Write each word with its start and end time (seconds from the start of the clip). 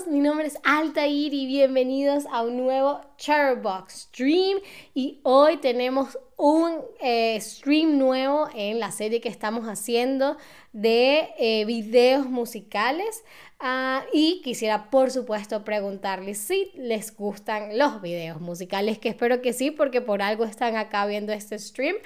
todos, 0.00 0.06
mi 0.08 0.20
nombre 0.20 0.46
es 0.46 0.58
Altair 0.64 1.32
y 1.32 1.46
bienvenidos 1.46 2.24
a 2.30 2.42
un 2.42 2.56
nuevo 2.56 3.00
Charbox 3.16 4.02
Stream. 4.02 4.58
Y 4.94 5.20
hoy 5.22 5.56
tenemos 5.56 6.18
un 6.36 6.80
eh, 7.00 7.38
stream 7.40 7.98
nuevo 7.98 8.48
en 8.54 8.78
la 8.78 8.92
serie 8.92 9.20
que 9.20 9.28
estamos 9.28 9.66
haciendo 9.66 10.36
de 10.72 11.30
eh, 11.38 11.64
videos 11.64 12.26
musicales. 12.26 13.24
Ah, 13.58 14.04
y 14.12 14.40
quisiera 14.42 14.90
por 14.90 15.10
supuesto 15.10 15.64
preguntarles 15.64 16.38
si 16.38 16.72
les 16.76 17.14
gustan 17.14 17.76
los 17.76 18.00
videos 18.00 18.40
musicales 18.40 18.98
que 18.98 19.10
espero 19.10 19.42
que 19.42 19.52
sí 19.52 19.70
porque 19.70 20.00
por 20.00 20.22
algo 20.22 20.44
están 20.44 20.76
acá 20.76 21.04
viendo 21.06 21.32
este 21.32 21.58
stream. 21.58 21.96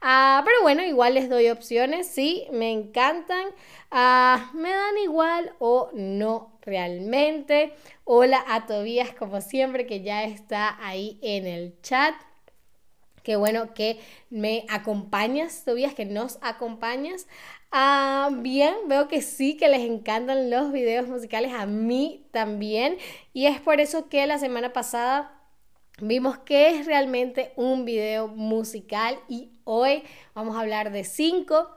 Ah, 0.00 0.42
pero 0.44 0.62
bueno 0.62 0.82
igual 0.82 1.14
les 1.14 1.30
doy 1.30 1.48
opciones 1.48 2.08
si 2.08 2.46
me 2.52 2.72
encantan. 2.72 3.46
Ah, 3.90 4.50
me 4.54 4.70
dan 4.70 4.98
igual 4.98 5.52
o 5.60 5.90
no 5.94 6.57
realmente. 6.68 7.72
Hola 8.04 8.44
a 8.46 8.66
Tobías, 8.66 9.14
como 9.14 9.40
siempre, 9.40 9.86
que 9.86 10.02
ya 10.02 10.24
está 10.24 10.76
ahí 10.86 11.18
en 11.22 11.46
el 11.46 11.80
chat. 11.80 12.14
Qué 13.22 13.36
bueno 13.36 13.74
que 13.74 13.98
me 14.30 14.64
acompañas, 14.68 15.64
Tobías, 15.64 15.94
que 15.94 16.04
nos 16.04 16.38
acompañas. 16.42 17.26
Ah, 17.70 18.30
bien, 18.32 18.74
veo 18.86 19.08
que 19.08 19.22
sí, 19.22 19.56
que 19.56 19.68
les 19.68 19.80
encantan 19.80 20.50
los 20.50 20.72
videos 20.72 21.08
musicales, 21.08 21.52
a 21.52 21.66
mí 21.66 22.26
también. 22.30 22.98
Y 23.32 23.46
es 23.46 23.60
por 23.60 23.80
eso 23.80 24.08
que 24.08 24.26
la 24.26 24.38
semana 24.38 24.72
pasada 24.72 25.42
vimos 26.00 26.38
que 26.38 26.70
es 26.70 26.86
realmente 26.86 27.52
un 27.56 27.84
video 27.84 28.28
musical 28.28 29.18
y 29.28 29.50
hoy 29.64 30.04
vamos 30.34 30.56
a 30.56 30.60
hablar 30.60 30.92
de 30.92 31.04
cinco 31.04 31.68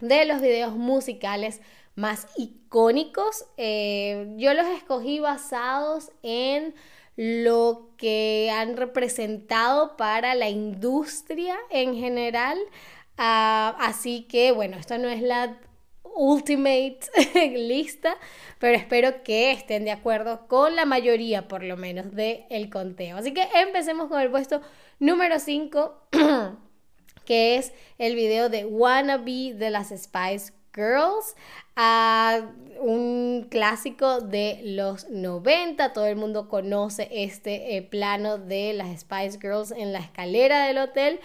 de 0.00 0.24
los 0.24 0.40
videos 0.40 0.74
musicales 0.74 1.60
más 1.94 2.26
icónicos. 2.36 3.46
Eh, 3.56 4.34
yo 4.36 4.54
los 4.54 4.66
escogí 4.66 5.20
basados 5.20 6.10
en 6.22 6.74
lo 7.16 7.90
que 7.96 8.50
han 8.52 8.76
representado 8.76 9.96
para 9.96 10.34
la 10.34 10.48
industria 10.48 11.56
en 11.70 11.94
general. 11.94 12.58
Ah, 13.16 13.76
así 13.80 14.22
que 14.22 14.52
bueno, 14.52 14.76
esto 14.76 14.98
no 14.98 15.08
es 15.08 15.22
la 15.22 15.58
ultimate 16.14 17.00
lista, 17.56 18.16
pero 18.58 18.76
espero 18.76 19.22
que 19.22 19.52
estén 19.52 19.84
de 19.84 19.90
acuerdo 19.90 20.46
con 20.48 20.76
la 20.76 20.84
mayoría 20.84 21.48
por 21.48 21.62
lo 21.62 21.76
menos 21.76 22.12
del 22.14 22.44
el 22.50 22.70
conteo. 22.70 23.16
Así 23.16 23.32
que 23.32 23.46
empecemos 23.54 24.08
con 24.08 24.20
el 24.20 24.30
puesto 24.30 24.60
número 24.98 25.38
5, 25.38 26.08
que 27.24 27.56
es 27.56 27.72
el 27.98 28.14
video 28.14 28.48
de 28.48 28.64
Wannabe 28.64 29.54
de 29.54 29.70
las 29.70 29.88
Spice 29.88 30.52
Girls 30.74 31.36
a 31.76 32.40
un 32.84 33.46
clásico 33.50 34.20
de 34.20 34.60
los 34.62 35.08
90. 35.08 35.92
Todo 35.92 36.06
el 36.06 36.16
mundo 36.16 36.48
conoce 36.48 37.08
este 37.10 37.76
eh, 37.76 37.82
plano 37.82 38.36
de 38.36 38.74
las 38.74 39.00
Spice 39.00 39.38
Girls 39.40 39.70
en 39.70 39.92
la 39.92 40.00
escalera 40.00 40.66
del 40.66 40.78
hotel. 40.78 41.20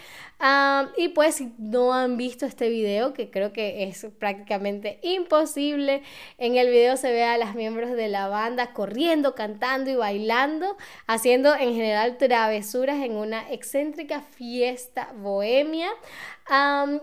y 0.98 1.10
pues 1.10 1.36
si 1.36 1.52
no 1.58 1.94
han 1.94 2.16
visto 2.16 2.46
este 2.46 2.70
video, 2.70 3.14
que 3.14 3.30
creo 3.30 3.52
que 3.52 3.84
es 3.84 4.08
prácticamente 4.18 5.00
imposible, 5.02 6.02
en 6.38 6.56
el 6.56 6.70
video 6.70 6.96
se 6.96 7.12
ve 7.12 7.26
a 7.26 7.38
las 7.38 7.56
miembros 7.56 7.92
de 7.92 8.08
la 8.08 8.30
banda 8.30 8.74
corriendo, 8.74 9.36
cantando 9.36 9.92
y 9.92 9.96
bailando, 9.96 10.78
haciendo 11.08 11.54
en 11.56 11.74
general 11.74 12.18
travesuras 12.18 13.04
en 13.04 13.18
una 13.18 13.52
excéntrica 13.52 14.22
fiesta 14.22 15.12
bohemia. 15.18 15.90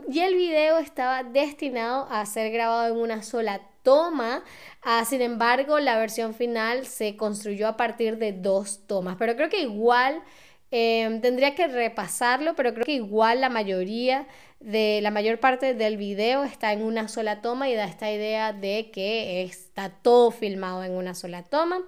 y 0.09 0.21
el 0.21 0.35
video 0.35 0.79
estaba 0.79 1.23
destinado 1.23 2.09
a 2.11 2.25
ser 2.27 2.51
grabado 2.51 2.93
en 2.93 3.01
una 3.01 3.23
toma. 3.83 4.43
Ah, 4.83 5.05
sin 5.05 5.23
embargo, 5.23 5.79
la 5.79 5.97
versión 5.99 6.35
final 6.35 6.87
se 6.87 7.17
construyó 7.17 7.69
a 7.69 7.77
partir 7.77 8.19
de 8.19 8.33
dos 8.33 8.87
tomas. 8.87 9.17
Pero 9.19 9.37
creo 9.37 9.49
que 9.49 9.63
igual 9.63 10.23
em, 10.71 11.21
tendría 11.21 11.55
que 11.55 11.69
repasarlo, 11.69 12.55
pero 12.57 12.75
creo 12.75 12.85
que 12.85 12.93
igual 12.93 13.41
la 13.41 13.49
mayoría 13.49 14.27
de 14.61 15.01
la 15.03 15.11
mayor 15.11 15.39
parte 15.39 15.75
del 15.75 15.97
video 15.97 16.45
está 16.45 16.73
en 16.73 16.83
una 16.83 17.09
sola 17.09 17.43
toma 17.43 17.69
y 17.69 17.75
da 17.75 17.85
esta 17.85 18.11
idea 18.11 18.53
de 18.53 18.91
que 18.93 19.43
está 19.43 19.91
todo 19.91 20.31
filmado 20.31 20.83
en 20.83 20.93
una 20.93 21.15
sola 21.15 21.45
toma. 21.45 21.79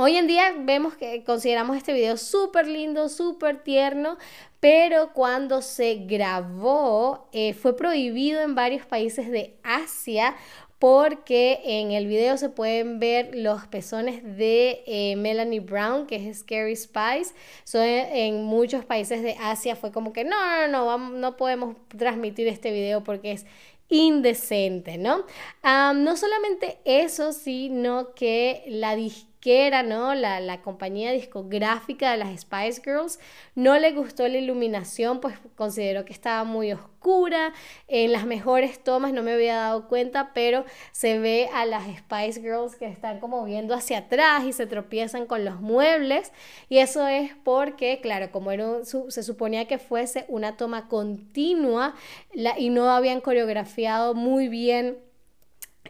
Hoy 0.00 0.16
en 0.16 0.28
día 0.28 0.54
vemos 0.56 0.94
que 0.94 1.24
consideramos 1.24 1.76
este 1.76 1.92
video 1.92 2.16
súper 2.16 2.68
lindo, 2.68 3.08
súper 3.08 3.64
tierno, 3.64 4.16
pero 4.60 5.12
cuando 5.12 5.60
se 5.60 6.06
grabó 6.06 7.28
eh, 7.32 7.52
fue 7.52 7.76
prohibido 7.76 8.40
en 8.40 8.54
varios 8.54 8.86
países 8.86 9.28
de 9.28 9.56
Asia 9.64 10.36
porque 10.78 11.58
en 11.64 11.90
el 11.90 12.06
video 12.06 12.36
se 12.36 12.48
pueden 12.48 13.00
ver 13.00 13.34
los 13.34 13.66
pezones 13.66 14.22
de 14.22 14.84
eh, 14.86 15.16
Melanie 15.16 15.58
Brown, 15.58 16.06
que 16.06 16.28
es 16.28 16.38
Scary 16.42 16.76
Spice. 16.76 17.34
en 17.74 18.44
muchos 18.44 18.84
países 18.84 19.20
de 19.20 19.34
Asia 19.40 19.74
fue 19.74 19.90
como 19.90 20.12
que 20.12 20.22
no, 20.22 20.36
no, 20.68 20.68
no, 20.68 20.96
no, 20.96 21.10
no 21.10 21.36
podemos 21.36 21.74
transmitir 21.88 22.46
este 22.46 22.70
video 22.70 23.02
porque 23.02 23.32
es 23.32 23.46
indecente, 23.88 24.96
¿no? 24.96 25.24
no 25.64 26.16
solamente 26.16 26.78
eso, 26.84 27.32
sino 27.32 28.14
que 28.14 28.62
la 28.68 28.94
que 29.40 29.66
era, 29.66 29.82
¿no? 29.82 30.14
La, 30.14 30.40
la, 30.40 30.62
compañía 30.62 31.12
discográfica 31.12 32.10
de 32.10 32.16
las 32.16 32.40
Spice 32.40 32.82
Girls 32.84 33.20
no 33.54 33.78
le 33.78 33.92
gustó 33.92 34.26
la 34.26 34.38
iluminación, 34.38 35.20
pues 35.20 35.36
consideró 35.56 36.04
que 36.04 36.12
estaba 36.12 36.44
muy 36.44 36.72
oscura. 36.72 37.52
En 37.86 38.12
las 38.12 38.26
mejores 38.26 38.82
tomas 38.82 39.12
no 39.12 39.22
me 39.22 39.32
había 39.32 39.56
dado 39.56 39.88
cuenta, 39.88 40.32
pero 40.34 40.64
se 40.92 41.18
ve 41.18 41.48
a 41.54 41.66
las 41.66 41.84
Spice 41.84 42.40
Girls 42.40 42.76
que 42.76 42.86
están 42.86 43.20
como 43.20 43.44
viendo 43.44 43.74
hacia 43.74 43.98
atrás 43.98 44.44
y 44.44 44.52
se 44.52 44.66
tropiezan 44.66 45.26
con 45.26 45.44
los 45.44 45.60
muebles. 45.60 46.32
Y 46.68 46.78
eso 46.78 47.06
es 47.06 47.32
porque, 47.44 48.00
claro, 48.00 48.32
como 48.32 48.50
era, 48.50 48.84
se 48.84 49.22
suponía 49.22 49.66
que 49.66 49.78
fuese 49.78 50.24
una 50.28 50.56
toma 50.56 50.88
continua 50.88 51.94
la, 52.34 52.58
y 52.58 52.70
no 52.70 52.90
habían 52.90 53.20
coreografiado 53.20 54.14
muy 54.14 54.48
bien 54.48 54.98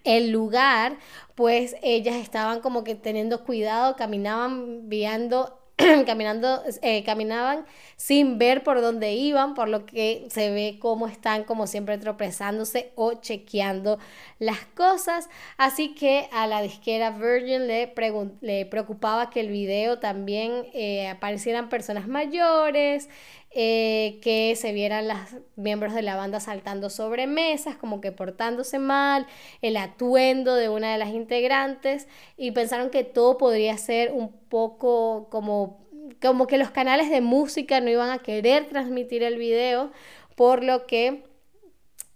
el 0.05 0.31
lugar, 0.31 0.99
pues 1.35 1.77
ellas 1.83 2.17
estaban 2.17 2.61
como 2.61 2.85
que 2.85 2.95
teniendo 2.95 3.45
cuidado, 3.45 3.97
caminaban 3.97 4.89
viendo 4.89 5.59
caminando, 6.07 6.63
eh, 6.83 7.05
caminaban 7.05 7.65
sin 7.97 8.39
ver 8.39 8.65
por 8.65 8.81
dónde 8.81 9.13
iban, 9.15 9.55
por 9.55 9.69
lo 9.69 9.87
que 9.87 10.27
se 10.29 10.51
ve 10.51 10.79
cómo 10.81 11.07
están 11.07 11.45
como 11.45 11.69
siempre 11.69 11.99
tropezándose 11.99 12.93
o 12.97 13.15
chequeando 13.15 13.99
las 14.41 14.59
cosas. 14.75 15.29
Así 15.57 15.95
que 15.95 16.29
a 16.33 16.49
la 16.49 16.63
disquera 16.63 17.11
Virgin 17.11 17.69
le, 17.69 17.95
le 18.41 18.67
preocupaba 18.67 19.31
que 19.31 19.41
el 19.41 19.51
video 19.51 20.01
también 20.01 20.67
eh, 20.73 21.07
aparecieran 21.09 21.69
personas 21.69 22.09
mayores, 22.09 23.09
eh, 23.51 24.19
que 24.23 24.55
se 24.57 24.73
vieran 24.73 25.09
los 25.09 25.17
miembros 25.57 25.95
de 25.95 26.03
la 26.03 26.17
banda 26.17 26.39
saltando 26.39 26.91
sobre 26.91 27.27
mesas, 27.27 27.77
como 27.77 28.01
que 28.01 28.13
portándose 28.13 28.79
mal, 28.79 29.27
el 29.63 29.79
atuendo 29.79 30.55
de 30.55 30.69
una 30.69 30.93
de 30.93 30.99
las 30.99 31.09
integrantes 31.09 32.09
y 32.37 32.51
pensaron 32.51 32.91
que 32.91 33.05
todo 33.05 33.39
podría 33.39 33.79
ser 33.79 34.13
un 34.13 34.33
poco 34.33 35.29
como, 35.31 35.87
como 36.21 36.47
que 36.47 36.59
los 36.59 36.71
canales 36.71 37.11
de 37.11 37.23
música 37.23 37.81
no 37.81 37.89
iban 37.89 38.11
a 38.11 38.19
querer 38.19 38.69
transmitir 38.69 39.23
el 39.23 39.39
video, 39.39 39.93
por 40.37 40.63
lo 40.63 40.87
que 40.87 41.25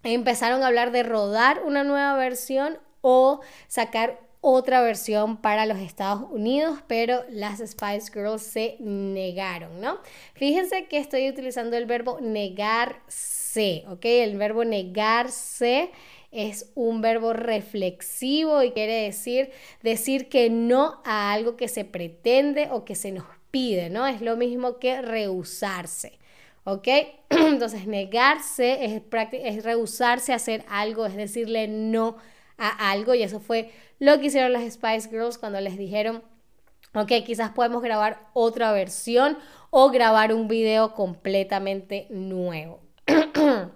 empezaron 0.03 0.63
a 0.63 0.67
hablar 0.67 0.93
de 0.93 1.03
rodar 1.03 1.63
una 1.65 1.83
nueva 1.83 2.15
versión 2.15 2.79
o 3.01 3.41
sacar 3.69 4.21
otra 4.43 4.83
versión 4.83 5.37
para 5.37 5.67
los 5.67 5.79
Estados 5.79 6.29
Unidos, 6.31 6.81
pero 6.89 7.23
las 7.31 7.61
Spice 7.61 8.13
Girls 8.13 8.43
se 8.43 8.77
negaron, 8.81 9.81
¿no? 9.81 9.99
Fíjense 10.35 10.87
que 10.87 10.99
estoy 10.99 11.29
utilizando 11.29 11.77
el 11.77 11.87
verbo 11.87 12.19
negarse, 12.21 13.85
¿ok? 13.89 14.05
El 14.05 14.37
verbo 14.37 14.65
negarse 14.65 15.91
es 16.33 16.73
un 16.75 17.01
verbo 17.01 17.33
reflexivo 17.33 18.65
y 18.65 18.73
quiere 18.73 19.05
decir 19.05 19.51
decir 19.83 20.29
que 20.29 20.51
no 20.51 21.01
a 21.05 21.33
algo 21.33 21.57
que 21.57 21.69
se 21.69 21.85
pretende 21.85 22.69
o 22.73 22.85
que 22.85 22.97
se 22.97 23.13
nos 23.13 23.27
pide, 23.53 23.91
¿no? 23.91 24.09
Es 24.09 24.21
lo 24.23 24.37
mismo 24.37 24.81
que 24.81 25.01
rehusarse. 25.01 26.19
¿Ok? 26.65 26.89
Entonces, 27.31 27.87
negarse 27.87 28.85
es, 28.85 29.03
es 29.33 29.65
rehusarse 29.65 30.33
a 30.33 30.37
hacer 30.37 30.65
algo, 30.69 31.07
es 31.07 31.17
decirle 31.17 31.69
no 31.69 32.17
a 32.57 32.91
algo 32.91 33.15
y 33.15 33.23
eso 33.23 33.41
fue 33.41 33.71
lo 34.03 34.19
que 34.19 34.27
hicieron 34.27 34.53
las 34.53 34.65
Spice 34.65 35.09
Girls 35.11 35.39
cuando 35.39 35.61
les 35.61 35.79
dijeron, 35.79 36.25
ok, 36.93 37.13
quizás 37.25 37.53
podemos 37.53 37.83
grabar 37.83 38.29
otra 38.33 38.73
versión 38.73 39.39
o 39.71 39.91
grabar 39.91 40.35
un 40.35 40.49
video 40.49 40.93
completamente 40.95 42.09
nuevo. 42.11 42.81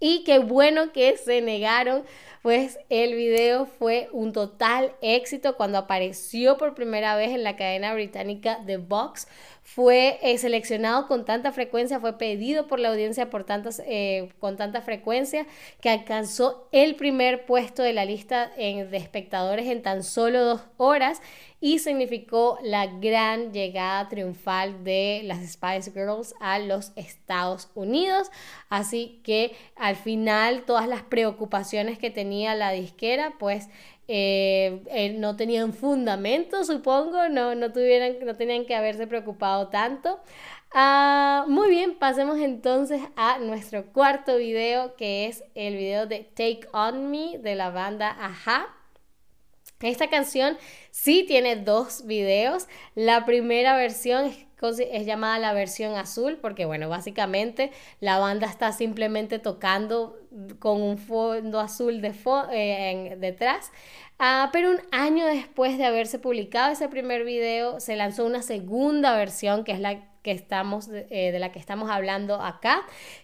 Y 0.00 0.22
qué 0.22 0.38
bueno 0.38 0.92
que 0.92 1.16
se 1.16 1.40
negaron, 1.40 2.04
pues 2.42 2.78
el 2.88 3.16
video 3.16 3.66
fue 3.66 4.08
un 4.12 4.32
total 4.32 4.92
éxito 5.02 5.56
cuando 5.56 5.76
apareció 5.76 6.56
por 6.56 6.76
primera 6.76 7.16
vez 7.16 7.30
en 7.30 7.42
la 7.42 7.56
cadena 7.56 7.92
británica 7.94 8.60
The 8.64 8.76
Box. 8.76 9.26
Fue 9.74 10.18
eh, 10.22 10.38
seleccionado 10.38 11.06
con 11.06 11.26
tanta 11.26 11.52
frecuencia, 11.52 12.00
fue 12.00 12.16
pedido 12.16 12.66
por 12.66 12.80
la 12.80 12.88
audiencia 12.88 13.28
por 13.28 13.44
tantas, 13.44 13.82
eh, 13.86 14.32
con 14.40 14.56
tanta 14.56 14.80
frecuencia 14.80 15.46
que 15.82 15.90
alcanzó 15.90 16.68
el 16.72 16.96
primer 16.96 17.44
puesto 17.44 17.82
de 17.82 17.92
la 17.92 18.06
lista 18.06 18.50
de 18.56 18.96
espectadores 18.96 19.66
en 19.66 19.82
tan 19.82 20.02
solo 20.04 20.42
dos 20.42 20.62
horas 20.78 21.20
y 21.60 21.80
significó 21.80 22.58
la 22.62 22.86
gran 22.86 23.52
llegada 23.52 24.08
triunfal 24.08 24.84
de 24.84 25.20
las 25.24 25.46
Spice 25.46 25.92
Girls 25.92 26.34
a 26.40 26.58
los 26.58 26.92
Estados 26.96 27.68
Unidos. 27.74 28.30
Así 28.70 29.20
que 29.22 29.54
al 29.76 29.96
final 29.96 30.64
todas 30.64 30.88
las 30.88 31.02
preocupaciones 31.02 31.98
que 31.98 32.10
tenía 32.10 32.54
la 32.54 32.70
disquera, 32.70 33.34
pues 33.38 33.68
eh, 34.08 34.82
eh, 34.90 35.12
no 35.18 35.36
tenían 35.36 35.74
fundamento, 35.74 36.64
supongo, 36.64 37.28
no, 37.28 37.54
no, 37.54 37.72
tuvieran, 37.72 38.16
no 38.24 38.34
tenían 38.34 38.64
que 38.64 38.74
haberse 38.74 39.06
preocupado 39.06 39.68
tanto. 39.68 40.20
Ah, 40.72 41.44
muy 41.46 41.68
bien, 41.68 41.94
pasemos 41.98 42.38
entonces 42.38 43.02
a 43.16 43.38
nuestro 43.38 43.92
cuarto 43.92 44.36
video, 44.38 44.96
que 44.96 45.26
es 45.26 45.44
el 45.54 45.76
video 45.76 46.06
de 46.06 46.20
Take 46.20 46.68
On 46.72 47.10
Me 47.10 47.38
de 47.38 47.54
la 47.54 47.70
banda 47.70 48.10
Aja. 48.18 48.74
Esta 49.80 50.08
canción 50.08 50.58
sí 50.90 51.24
tiene 51.28 51.56
dos 51.56 52.04
videos. 52.06 52.66
La 52.94 53.26
primera 53.26 53.76
versión 53.76 54.32
llamada 54.60 55.38
la 55.38 55.52
versión 55.52 55.96
azul 55.96 56.38
porque, 56.40 56.64
bueno, 56.64 56.88
básicamente 56.88 57.70
la 58.00 58.18
banda 58.18 58.46
está 58.46 58.72
simplemente 58.72 59.38
tocando 59.38 60.16
con 60.58 60.82
un 60.82 60.98
fondo 60.98 61.60
azul 61.60 62.00
de 62.00 62.14
eh, 62.52 63.16
detrás. 63.18 63.70
Ah, 64.18 64.50
pero 64.52 64.70
un 64.70 64.80
año 64.90 65.26
después 65.26 65.78
de 65.78 65.84
haberse 65.84 66.18
publicado 66.18 66.72
ese 66.72 66.88
primer 66.88 67.24
video, 67.24 67.78
se 67.78 67.94
lanzó 67.94 68.26
una 68.26 68.42
segunda 68.42 69.16
versión 69.16 69.62
que 69.62 69.72
es 69.72 69.80
la 69.80 70.08
que 70.22 70.32
estamos, 70.32 70.88
eh, 70.90 71.30
de 71.30 71.38
la 71.38 71.52
que 71.52 71.60
estamos 71.60 71.90
hablando 71.90 72.42
acá, 72.42 72.82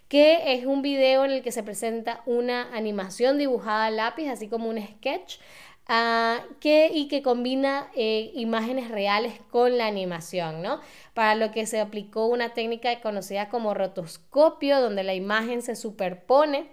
que 0.08 0.54
es 0.54 0.64
un 0.64 0.82
video 0.82 1.24
en 1.24 1.32
el 1.32 1.42
que 1.42 1.50
se 1.50 1.64
presenta 1.64 2.22
una 2.26 2.74
animación 2.74 3.38
dibujada 3.38 3.86
a 3.86 3.90
lápiz, 3.90 4.28
así 4.28 4.48
como 4.48 4.68
un 4.68 4.80
sketch 4.80 5.38
Ah, 5.86 6.42
que, 6.60 6.90
y 6.94 7.08
que 7.08 7.22
combina 7.22 7.90
eh, 7.94 8.30
imágenes 8.34 8.90
reales 8.90 9.34
con 9.50 9.76
la 9.76 9.86
animación, 9.86 10.62
¿no? 10.62 10.80
Para 11.12 11.34
lo 11.34 11.50
que 11.50 11.66
se 11.66 11.78
aplicó 11.78 12.24
una 12.26 12.54
técnica 12.54 13.00
conocida 13.02 13.50
como 13.50 13.74
rotoscopio, 13.74 14.80
donde 14.80 15.02
la 15.02 15.14
imagen 15.14 15.60
se 15.60 15.76
superpone 15.76 16.68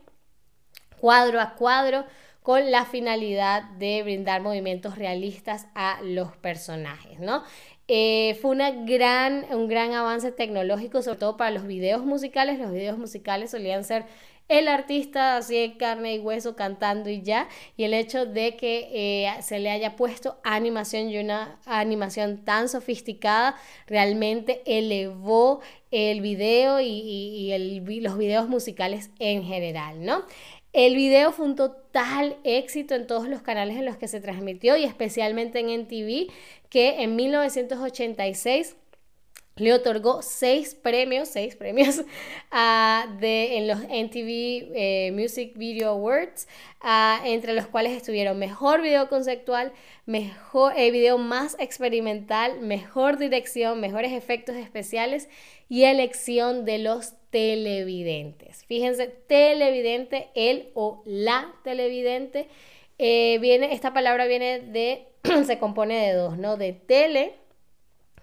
cuadro 1.02 1.42
a 1.42 1.56
cuadro 1.56 2.06
con 2.42 2.72
la 2.72 2.86
finalidad 2.86 3.64
de 3.72 4.02
brindar 4.02 4.42
movimientos 4.42 4.98
realistas 4.98 5.68
a 5.76 6.00
los 6.02 6.38
personajes, 6.38 7.20
¿no? 7.20 7.44
Eh, 7.90 8.38
fue 8.42 8.52
una 8.52 8.72
gran, 8.72 9.46
un 9.52 9.68
gran 9.68 9.92
avance 9.92 10.32
tecnológico, 10.32 11.02
sobre 11.02 11.20
todo 11.20 11.36
para 11.36 11.52
los 11.52 11.68
videos 11.68 12.06
musicales. 12.06 12.58
Los 12.60 12.72
videos 12.72 12.98
musicales 12.98 13.52
solían 13.52 13.84
ser 13.84 14.06
el 14.52 14.68
artista 14.68 15.38
así 15.38 15.56
de 15.56 15.78
carne 15.78 16.16
y 16.16 16.20
hueso 16.20 16.58
cantando 16.58 17.10
y 17.10 17.22
ya, 17.22 17.48
y 17.78 17.86
el 17.86 17.94
hecho 17.94 18.26
de 18.26 18.58
que 18.58 18.90
eh, 18.92 19.42
se 19.42 19.60
le 19.60 19.70
haya 19.72 19.96
puesto 19.96 20.40
animación 20.44 21.10
y 21.10 21.18
una 21.20 21.58
animación 21.66 22.44
tan 22.44 22.68
sofisticada 22.68 23.56
realmente 23.88 24.62
elevó 24.66 25.62
el 25.90 26.20
video 26.20 26.82
y, 26.82 28.02
los 28.02 28.18
videos 28.18 28.50
musicales 28.50 29.10
en 29.20 29.44
general, 29.44 30.04
¿no? 30.04 30.24
El 30.74 30.96
video 30.96 31.32
fue 31.32 31.46
un 31.46 31.56
total 31.56 32.38
éxito 32.44 32.96
en 32.96 33.08
todos 33.08 33.28
los 33.28 33.42
canales 33.42 33.78
en 33.78 33.86
los 33.86 33.98
que 33.98 34.08
se 34.08 34.22
transmitió 34.22 34.76
y 34.76 34.84
especialmente 34.84 35.60
en 35.60 35.70
NTV, 35.70 36.32
que 36.70 37.04
en 37.04 37.16
1986 37.16 38.76
le 39.62 39.74
otorgó 39.74 40.24
seis 40.24 40.74
premios, 40.74 41.30
seis 41.30 41.56
premios 41.56 41.98
de, 43.20 43.58
en 43.58 43.68
los 43.68 43.80
MTV 43.80 44.72
eh, 44.74 45.12
Music 45.14 45.54
Video 45.56 45.90
Awards, 45.90 46.48
entre 47.26 47.54
los 47.54 47.68
cuales 47.68 47.94
estuvieron 47.94 48.40
mejor 48.40 48.82
video 48.82 49.08
conceptual, 49.08 49.72
mejor 50.08 50.74
eh, 50.76 50.90
video 50.90 51.20
más 51.20 51.56
experimental, 51.60 52.60
mejor 52.60 53.20
dirección, 53.20 53.80
mejores 53.80 54.14
efectos 54.14 54.56
especiales 54.56 55.30
y 55.70 55.84
elección 55.84 56.66
de 56.66 56.80
los 56.80 57.14
televidentes. 57.30 58.66
Fíjense, 58.66 59.08
televidente, 59.08 60.30
el 60.34 60.70
o 60.74 61.04
la 61.06 61.54
televidente, 61.64 62.48
eh, 62.98 63.38
viene, 63.40 63.74
esta 63.74 63.94
palabra 63.94 64.26
viene 64.26 64.60
de, 64.60 65.06
se 65.46 65.60
compone 65.60 66.08
de 66.08 66.14
dos, 66.14 66.40
¿no? 66.40 66.58
De 66.58 66.74
tele 66.74 67.41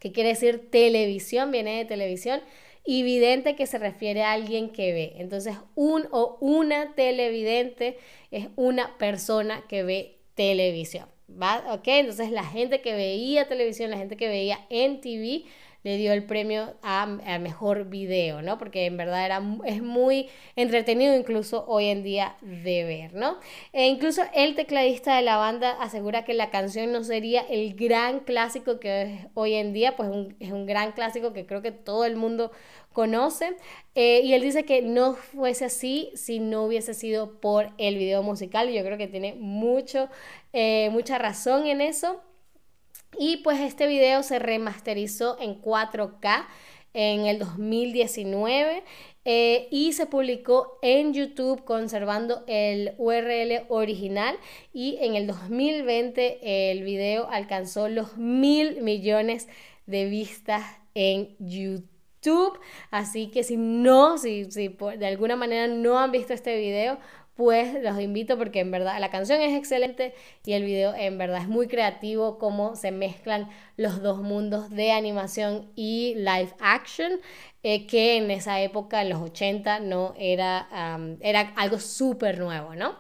que 0.01 0.13
quiere 0.13 0.31
decir 0.31 0.71
televisión, 0.71 1.51
viene 1.51 1.79
de 1.79 1.85
televisión, 1.85 2.41
y 2.85 3.03
vidente 3.03 3.55
que 3.55 3.67
se 3.67 3.79
refiere 3.79 4.23
a 4.23 4.33
alguien 4.33 4.71
que 4.71 4.93
ve. 4.93 5.13
Entonces, 5.17 5.57
un 5.75 6.09
o 6.11 6.39
una 6.41 6.95
televidente 6.95 7.99
es 8.31 8.49
una 8.57 8.97
persona 8.97 9.65
que 9.69 9.83
ve 9.83 10.17
televisión. 10.35 11.07
¿Va? 11.31 11.63
¿Ok? 11.75 11.87
Entonces, 11.89 12.31
la 12.31 12.45
gente 12.45 12.81
que 12.81 12.95
veía 12.95 13.47
televisión, 13.47 13.91
la 13.91 13.99
gente 13.99 14.17
que 14.17 14.29
veía 14.29 14.65
en 14.71 15.03
TV, 15.03 15.45
le 15.85 15.97
dio 15.97 16.13
el 16.13 16.25
premio 16.25 16.75
a, 16.83 17.07
mejor 17.07 17.85
video, 17.85 18.43
¿no? 18.43 18.59
Porque 18.59 18.87
en 18.87 18.97
verdad 18.97 19.25
era, 19.25 19.43
es 19.65 19.83
muy 19.83 20.29
entretenido 20.57 21.15
incluso 21.17 21.65
hoy 21.69 21.87
en 21.87 22.03
día 22.03 22.37
de 22.41 22.85
ver, 22.85 23.15
¿no? 23.15 23.39
E 23.73 23.87
incluso 23.87 24.23
el 24.35 24.55
tecladista 24.55 25.17
de 25.17 25.23
la 25.23 25.37
banda 25.37 25.71
asegura 25.81 26.25
que 26.25 26.35
la 26.35 26.51
canción 26.51 26.93
no 26.93 27.05
sería 27.05 27.43
el 27.43 27.75
gran 27.75 28.21
clásico 28.21 28.81
que 28.81 29.03
es 29.03 29.27
hoy 29.35 29.55
en 29.55 29.73
día, 29.73 29.97
pues 29.97 30.11
es 30.41 30.53
un 30.53 30.67
gran 30.67 30.93
clásico 30.93 31.33
que 31.33 31.47
creo 31.47 31.63
que 31.63 31.73
todo 31.73 32.05
el 32.05 32.17
mundo 32.17 32.51
conoce. 32.93 33.57
Eh, 33.95 34.23
y 34.25 34.35
él 34.35 34.43
dice 34.43 34.65
que 34.65 34.83
no 34.83 35.15
fuese 35.15 35.67
así 35.67 36.11
si 36.15 36.41
no 36.41 36.65
hubiese 36.65 36.95
sido 36.95 37.41
por 37.41 37.71
el 37.79 37.97
video 37.97 38.23
musical. 38.25 38.69
Y 38.69 38.75
yo 38.75 38.83
creo 38.83 38.99
que 38.99 39.07
tiene 39.07 39.35
mucho, 39.35 40.09
eh, 40.53 40.89
mucha 40.91 41.19
razón 41.19 41.67
en 41.67 41.81
eso. 41.81 42.21
Y 43.17 43.39
pues 43.39 43.61
este 43.61 43.87
video 43.87 44.23
se 44.23 44.39
remasterizó 44.39 45.39
en 45.41 45.61
4K 45.61 46.47
en 46.95 47.27
el 47.27 47.39
2019 47.39 48.83
eh, 49.25 49.69
y 49.71 49.93
se 49.93 50.07
publicó 50.07 50.79
en 50.83 51.13
YouTube 51.13 51.65
conservando 51.65 52.45
el 52.47 52.95
URL 52.99 53.67
original 53.69 54.37
y 54.73 54.97
en 55.01 55.15
el 55.15 55.27
2020 55.27 56.71
el 56.71 56.83
video 56.83 57.29
alcanzó 57.31 57.89
los 57.89 58.17
mil 58.17 58.83
millones 58.83 59.49
de 59.87 60.07
vistas 60.07 60.65
en 60.95 61.37
YouTube. 61.39 62.59
Así 62.91 63.29
que 63.29 63.45
si 63.45 63.57
no, 63.57 64.19
si, 64.19 64.51
si 64.51 64.69
de 64.99 65.07
alguna 65.07 65.37
manera 65.37 65.67
no 65.67 65.99
han 65.99 66.11
visto 66.11 66.33
este 66.33 66.59
video, 66.59 66.99
pues 67.39 67.81
los 67.85 68.01
invito 68.01 68.37
porque 68.37 68.59
en 68.59 68.73
verdad 68.73 68.99
la 68.99 69.13
canción 69.13 69.41
es 69.41 69.57
excelente 69.57 70.13
y 70.45 70.55
el 70.55 70.65
video 70.65 70.93
en 70.93 71.19
verdad 71.19 71.41
es 71.41 71.47
muy 71.47 71.69
creativo 71.69 72.37
cómo 72.37 72.75
se 72.75 72.91
mezclan 72.91 73.49
los 73.77 74.03
dos 74.03 74.21
mundos 74.23 74.71
de 74.71 74.91
animación 74.91 75.71
y 75.77 76.17
live 76.17 76.53
action 76.59 77.13
eh, 77.63 77.87
que 77.87 78.17
en 78.17 78.33
esa 78.33 78.61
época 78.61 79.03
en 79.03 79.11
los 79.11 79.21
80 79.21 79.79
no 79.79 80.15
era, 80.19 80.99
era 81.21 81.53
algo 81.55 81.79
súper 81.79 82.41
nuevo, 82.41 82.75
¿no? 82.75 82.97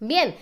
Bien, 0.00 0.34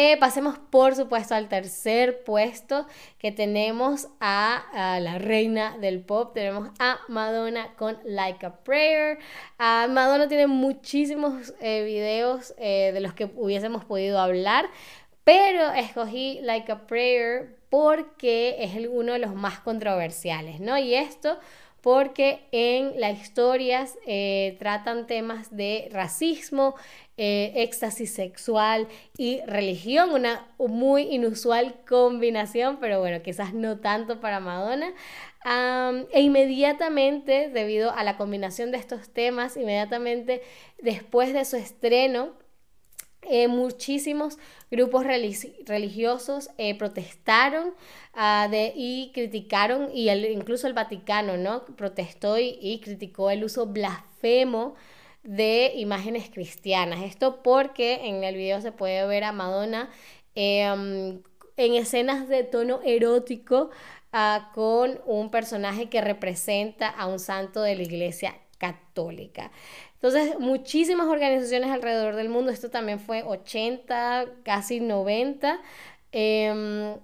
eh, 0.00 0.16
pasemos 0.16 0.60
por 0.70 0.94
supuesto 0.94 1.34
al 1.34 1.48
tercer 1.48 2.22
puesto 2.22 2.86
que 3.18 3.32
tenemos 3.32 4.06
a, 4.20 4.98
la 5.00 5.18
reina 5.18 5.76
del 5.78 6.02
pop, 6.02 6.32
tenemos 6.32 6.70
a 6.78 7.00
Madonna 7.08 7.74
con 7.74 7.98
Like 8.04 8.46
a 8.46 8.62
Prayer. 8.62 9.18
Ah, 9.58 9.88
Madonna 9.90 10.28
tiene 10.28 10.46
muchísimos 10.46 11.52
eh, 11.60 11.82
videos 11.82 12.54
eh, 12.58 12.92
de 12.94 13.00
los 13.00 13.12
que 13.12 13.24
hubiésemos 13.24 13.84
podido 13.84 14.20
hablar, 14.20 14.66
pero 15.24 15.72
escogí 15.72 16.38
Like 16.42 16.70
a 16.70 16.86
Prayer 16.86 17.58
porque 17.68 18.54
es 18.60 18.88
uno 18.88 19.14
de 19.14 19.18
los 19.18 19.34
más 19.34 19.58
controversiales, 19.58 20.60
¿no? 20.60 20.78
Y 20.78 20.94
esto 20.94 21.40
porque 21.88 22.46
en 22.52 23.00
las 23.00 23.18
historias 23.18 23.96
eh, 24.06 24.56
tratan 24.58 25.06
temas 25.06 25.56
de 25.56 25.88
racismo, 25.90 26.74
eh, 27.16 27.50
éxtasis 27.56 28.12
sexual 28.12 28.88
y 29.16 29.40
religión, 29.46 30.10
una 30.10 30.46
muy 30.58 31.04
inusual 31.04 31.76
combinación, 31.88 32.76
pero 32.78 33.00
bueno, 33.00 33.22
quizás 33.22 33.54
no 33.54 33.78
tanto 33.78 34.20
para 34.20 34.38
Madonna. 34.38 34.92
e 36.12 36.20
inmediatamente, 36.20 37.48
debido 37.48 37.90
a 37.90 38.04
la 38.04 38.18
combinación 38.18 38.70
de 38.70 38.76
estos 38.76 39.08
temas, 39.08 39.56
inmediatamente 39.56 40.42
después 40.82 41.32
de 41.32 41.46
su 41.46 41.56
estreno, 41.56 42.34
eh, 43.22 43.48
muchísimos 43.48 44.38
grupos 44.70 45.04
religiosos 45.04 46.50
eh, 46.56 46.76
protestaron 46.78 47.74
ah, 48.14 48.48
y 48.52 49.10
criticaron, 49.12 49.90
y 49.92 50.08
incluso 50.10 50.66
el 50.66 50.72
Vaticano 50.72 51.36
¿no? 51.36 51.64
protestó 51.64 52.38
y, 52.38 52.80
criticó 52.82 53.30
el 53.30 53.44
uso 53.44 53.66
blasfemo 53.66 54.76
de 55.24 55.72
imágenes 55.76 56.30
cristianas. 56.30 57.02
Esto 57.02 57.42
porque 57.42 58.06
en 58.08 58.24
el 58.24 58.36
video 58.36 58.60
se 58.60 58.72
puede 58.72 59.06
ver 59.06 59.24
a 59.24 59.32
Madonna 59.32 59.90
em, 60.34 61.20
en 61.56 61.74
escenas 61.74 62.28
de 62.28 62.44
tono 62.44 62.80
erótico 62.84 63.70
ah, 64.12 64.52
con 64.54 65.00
un 65.06 65.30
personaje 65.30 65.88
que 65.90 66.00
representa 66.00 66.88
a 66.88 67.06
un 67.06 67.18
santo 67.18 67.62
de 67.62 67.74
la 67.76 67.82
iglesia 67.82 68.34
católica. 68.58 69.50
Entonces, 69.94 70.38
muchísimas 70.38 71.06
organizaciones 71.08 71.70
alrededor 71.70 72.14
del 72.16 72.28
mundo, 72.28 72.50
esto 72.50 72.70
también 72.70 73.00
fue 73.00 73.22
80, 73.22 74.26
casi 74.44 74.80
90. 74.80 75.60
Em, 76.12 76.96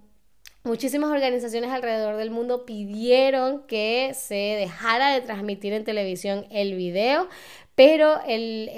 muchísimas 0.64 1.10
organizaciones 1.10 1.70
alrededor 1.70 2.16
del 2.16 2.30
mundo 2.30 2.66
pidieron 2.66 3.66
que 3.66 4.12
se 4.14 4.34
dejara 4.34 5.12
de 5.12 5.20
transmitir 5.20 5.72
en 5.72 5.84
televisión 5.84 6.46
el 6.50 6.74
video, 6.74 7.28
pero 7.74 8.20
el, 8.26 8.70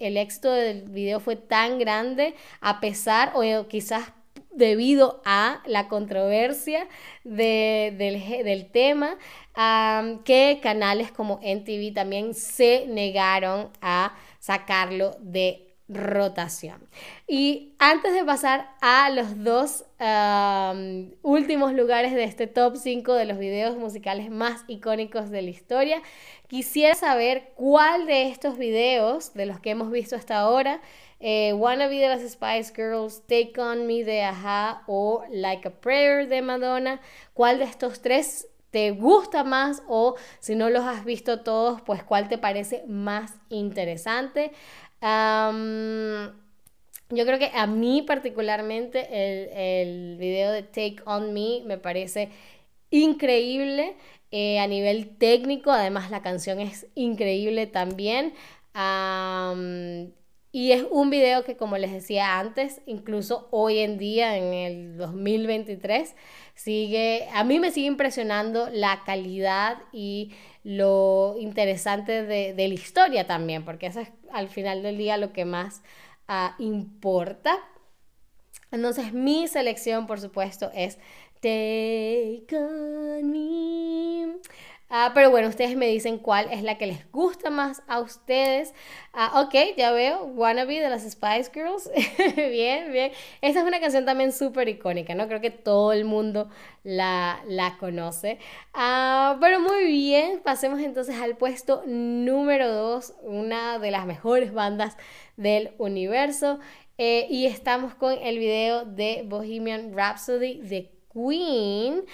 el 0.00 0.16
éxito 0.16 0.50
del 0.50 0.82
video 0.82 1.20
fue 1.20 1.36
tan 1.36 1.78
grande 1.78 2.34
a 2.60 2.80
pesar 2.80 3.32
o 3.34 3.68
quizás 3.68 4.12
debido 4.58 5.22
a 5.24 5.62
la 5.66 5.88
controversia 5.88 6.86
del, 7.24 8.70
tema, 8.70 9.16
que 10.24 10.60
canales 10.62 11.10
como 11.12 11.40
NTV 11.42 11.94
también 11.94 12.34
se 12.34 12.86
negaron 12.86 13.70
a 13.80 14.14
sacarlo 14.38 15.16
de 15.20 15.67
rotación. 15.88 16.86
Y 17.26 17.74
antes 17.78 18.12
de 18.12 18.24
pasar 18.24 18.70
a 18.80 19.10
los 19.10 19.42
dos 19.42 19.84
últimos 21.22 21.72
lugares 21.72 22.14
de 22.14 22.24
este 22.24 22.46
top 22.46 22.76
5 22.76 23.14
de 23.14 23.24
los 23.24 23.38
videos 23.38 23.76
musicales 23.76 24.30
más 24.30 24.64
icónicos 24.68 25.30
de 25.30 25.42
la 25.42 25.50
historia, 25.50 26.02
quisiera 26.46 26.94
saber 26.94 27.52
cuál 27.56 28.06
de 28.06 28.28
estos 28.28 28.58
videos, 28.58 29.34
de 29.34 29.46
los 29.46 29.60
que 29.60 29.70
hemos 29.70 29.90
visto 29.90 30.14
hasta 30.14 30.38
ahora, 30.38 30.80
eh, 31.20 31.52
Wanna 31.52 31.88
Be 31.88 31.96
de 31.96 32.08
las 32.08 32.20
Spice 32.22 32.72
Girls, 32.74 33.22
Take 33.26 33.54
On 33.58 33.86
Me 33.86 34.04
de 34.04 34.22
Aja 34.22 34.82
o 34.86 35.24
Like 35.30 35.66
a 35.66 35.70
Prayer 35.72 36.28
de 36.28 36.42
Madonna. 36.42 37.00
¿Cuál 37.34 37.58
de 37.58 37.64
estos 37.64 38.00
tres 38.00 38.46
te 38.70 38.92
gusta 38.92 39.44
más 39.44 39.82
o 39.88 40.14
si 40.40 40.54
no 40.54 40.70
los 40.70 40.84
has 40.84 41.04
visto 41.04 41.40
todos, 41.40 41.80
pues 41.80 42.04
cuál 42.04 42.28
te 42.28 42.38
parece 42.38 42.84
más 42.86 43.34
interesante? 43.48 44.52
Yo 45.00 46.34
creo 47.24 47.38
que 47.38 47.50
a 47.54 47.66
mí 47.66 48.02
particularmente 48.02 49.08
el, 49.10 49.48
el, 49.56 50.18
video 50.18 50.52
de 50.52 50.62
Take 50.62 50.98
On 51.06 51.32
Me 51.32 51.62
me 51.64 51.78
parece 51.78 52.28
increíble 52.90 53.96
eh, 54.30 54.58
a 54.58 54.66
nivel 54.66 55.16
técnico, 55.16 55.70
además 55.70 56.10
la 56.10 56.22
canción 56.22 56.60
es 56.60 56.86
increíble 56.94 57.66
también. 57.66 58.34
Y 60.50 60.72
es 60.72 60.84
un 60.90 61.10
video 61.10 61.44
que, 61.44 61.56
como 61.56 61.76
les 61.76 61.92
decía 61.92 62.38
antes, 62.38 62.80
incluso 62.86 63.48
hoy 63.50 63.80
en 63.80 63.98
día, 63.98 64.36
en 64.36 64.54
el 64.54 64.96
2023, 64.96 66.14
sigue, 66.54 67.28
a 67.34 67.44
mí 67.44 67.60
me 67.60 67.70
sigue 67.70 67.86
impresionando 67.86 68.70
la 68.72 69.02
calidad 69.04 69.78
y 69.92 70.32
lo 70.64 71.36
interesante 71.38 72.24
de, 72.24 72.54
la 72.56 72.74
historia 72.74 73.26
también, 73.26 73.64
porque 73.64 73.86
eso 73.86 74.00
es 74.00 74.08
al 74.32 74.48
final 74.48 74.82
del 74.82 74.96
día 74.96 75.18
lo 75.18 75.32
que 75.34 75.44
más 75.44 75.82
ah, 76.28 76.54
importa. 76.58 77.58
Entonces, 78.70 79.12
mi 79.12 79.48
selección, 79.48 80.06
por 80.06 80.20
supuesto, 80.20 80.70
es 80.74 80.98
Take 81.40 82.46
on 82.56 83.30
Me. 83.30 84.38
Ah, 84.90 85.12
pero 85.14 85.30
bueno, 85.30 85.48
ustedes 85.48 85.76
me 85.76 85.86
dicen 85.86 86.18
cuál 86.18 86.48
es 86.50 86.62
la 86.62 86.78
que 86.78 86.86
les 86.86 87.10
gusta 87.12 87.50
más 87.50 87.82
a 87.88 88.00
ustedes. 88.00 88.72
Ah, 89.12 89.42
ok, 89.42 89.76
ya 89.76 89.92
veo, 89.92 90.24
Wannabe 90.24 90.80
de 90.80 90.88
las 90.88 91.02
Spice 91.02 91.50
Girls. 91.52 91.90
bien, 92.36 92.90
bien. 92.90 93.12
Esta 93.42 93.60
es 93.60 93.66
una 93.66 93.80
canción 93.80 94.06
también 94.06 94.32
súper 94.32 94.66
icónica, 94.68 95.14
¿no? 95.14 95.28
Creo 95.28 95.42
que 95.42 95.50
todo 95.50 95.92
el 95.92 96.06
mundo 96.06 96.48
la, 96.84 97.42
la 97.46 97.76
conoce. 97.76 98.38
Ah, 98.72 99.36
pero 99.40 99.60
muy 99.60 99.84
bien, 99.84 100.40
pasemos 100.42 100.80
entonces 100.80 101.16
al 101.20 101.36
puesto 101.36 101.82
número 101.86 102.72
2, 102.72 103.14
una 103.24 103.78
de 103.78 103.90
las 103.90 104.06
mejores 104.06 104.54
bandas 104.54 104.96
del 105.36 105.72
universo. 105.76 106.60
Eh, 106.96 107.26
y 107.30 107.44
estamos 107.46 107.94
con 107.94 108.14
el 108.22 108.38
video 108.38 108.84
de 108.86 109.22
Bohemian 109.26 109.92
Rhapsody 109.94 110.62
de 110.62 110.90
Queen. 111.12 112.04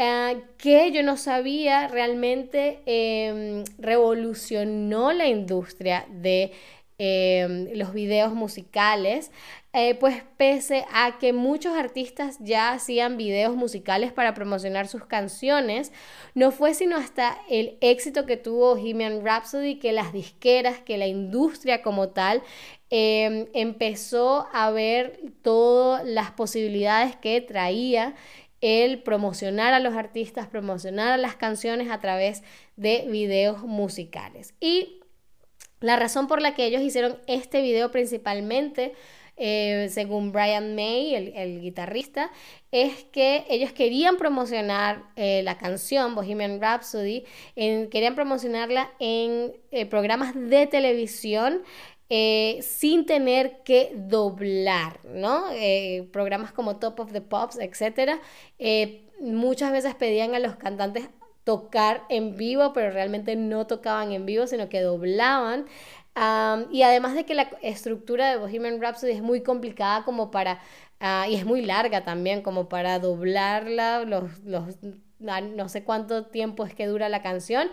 Eh, 0.00 0.42
que 0.58 0.92
yo 0.92 1.02
no 1.02 1.16
sabía 1.16 1.88
realmente 1.88 2.82
em, 2.86 3.64
revolucionó 3.78 5.12
la 5.12 5.26
industria 5.26 6.06
de 6.08 6.52
em, 6.98 7.68
los 7.74 7.92
videos 7.92 8.32
musicales, 8.32 9.32
eh, 9.72 9.96
pues 9.96 10.22
pese 10.36 10.84
a 10.92 11.18
que 11.18 11.32
muchos 11.32 11.76
artistas 11.76 12.36
ya 12.40 12.72
hacían 12.72 13.16
videos 13.16 13.56
musicales 13.56 14.12
para 14.12 14.34
promocionar 14.34 14.86
sus 14.88 15.04
canciones, 15.04 15.92
no 16.34 16.52
fue 16.52 16.74
sino 16.74 16.96
hasta 16.96 17.36
el 17.48 17.76
éxito 17.80 18.24
que 18.26 18.36
tuvo 18.36 18.76
Bohemian 18.76 19.24
Rhapsody 19.24 19.80
que 19.80 19.92
las 19.92 20.12
disqueras, 20.12 20.78
que 20.80 20.96
la 20.98 21.06
industria 21.08 21.82
como 21.82 22.10
tal, 22.10 22.42
em, 22.90 23.46
empezó 23.52 24.46
a 24.52 24.70
ver 24.70 25.20
todas 25.42 26.04
las 26.06 26.30
posibilidades 26.32 27.16
que 27.16 27.40
traía 27.40 28.14
el 28.60 29.02
promocionar 29.02 29.74
a 29.74 29.80
los 29.80 29.94
artistas, 29.94 30.48
promocionar 30.48 31.12
a 31.12 31.16
las 31.16 31.36
canciones 31.36 31.90
a 31.90 32.00
través 32.00 32.42
de 32.76 33.06
videos 33.08 33.62
musicales. 33.62 34.54
Y 34.60 35.00
la 35.80 35.96
razón 35.96 36.26
por 36.26 36.42
la 36.42 36.54
que 36.54 36.66
ellos 36.66 36.82
hicieron 36.82 37.18
este 37.26 37.62
video 37.62 37.90
principalmente, 37.90 38.94
eh, 39.36 39.88
según 39.90 40.32
Brian 40.32 40.74
May, 40.74 41.14
el, 41.14 41.60
guitarrista, 41.60 42.32
es 42.72 43.04
que 43.04 43.44
ellos 43.48 43.72
querían 43.72 44.16
promocionar 44.16 45.04
eh, 45.14 45.42
la 45.44 45.56
canción 45.56 46.16
Bohemian 46.16 46.60
Rhapsody, 46.60 47.24
querían 47.54 48.16
promocionarla 48.16 48.90
en 48.98 49.52
eh, 49.70 49.86
programas 49.86 50.34
de 50.34 50.66
televisión 50.66 51.62
eh, 52.10 52.60
sin 52.62 53.04
tener 53.04 53.62
que 53.64 53.92
doblar, 53.94 55.00
¿no? 55.04 55.50
Eh, 55.52 56.08
programas 56.12 56.52
como 56.52 56.78
Top 56.78 57.00
of 57.00 57.12
the 57.12 57.20
Pops, 57.20 57.58
etc. 57.58 58.20
Eh, 58.58 59.04
muchas 59.20 59.72
veces 59.72 59.94
pedían 59.94 60.34
a 60.34 60.38
los 60.38 60.56
cantantes 60.56 61.10
tocar 61.44 62.04
en 62.08 62.36
vivo, 62.36 62.72
pero 62.72 62.90
realmente 62.90 63.36
no 63.36 63.66
tocaban 63.66 64.12
en 64.12 64.26
vivo, 64.26 64.46
sino 64.46 64.68
que 64.68 64.80
doblaban. 64.80 65.66
y 66.72 66.82
además 66.82 67.14
de 67.14 67.24
que 67.24 67.34
la 67.34 67.50
estructura 67.62 68.30
de 68.30 68.38
Bohemian 68.38 68.80
Rhapsody 68.80 69.12
es 69.12 69.22
muy 69.22 69.42
complicada 69.42 70.04
como 70.04 70.30
para, 70.30 70.60
ah, 71.00 71.26
y 71.28 71.36
es 71.36 71.46
muy 71.46 71.62
larga 71.64 72.04
también, 72.04 72.42
como 72.42 72.68
para 72.68 72.98
doblarla, 72.98 74.04
los, 74.04 74.40
los 74.44 74.76
no 75.18 75.68
sé 75.68 75.84
cuánto 75.84 76.26
tiempo 76.26 76.64
es 76.64 76.74
que 76.74 76.86
dura 76.86 77.08
la 77.08 77.22
canción, 77.22 77.70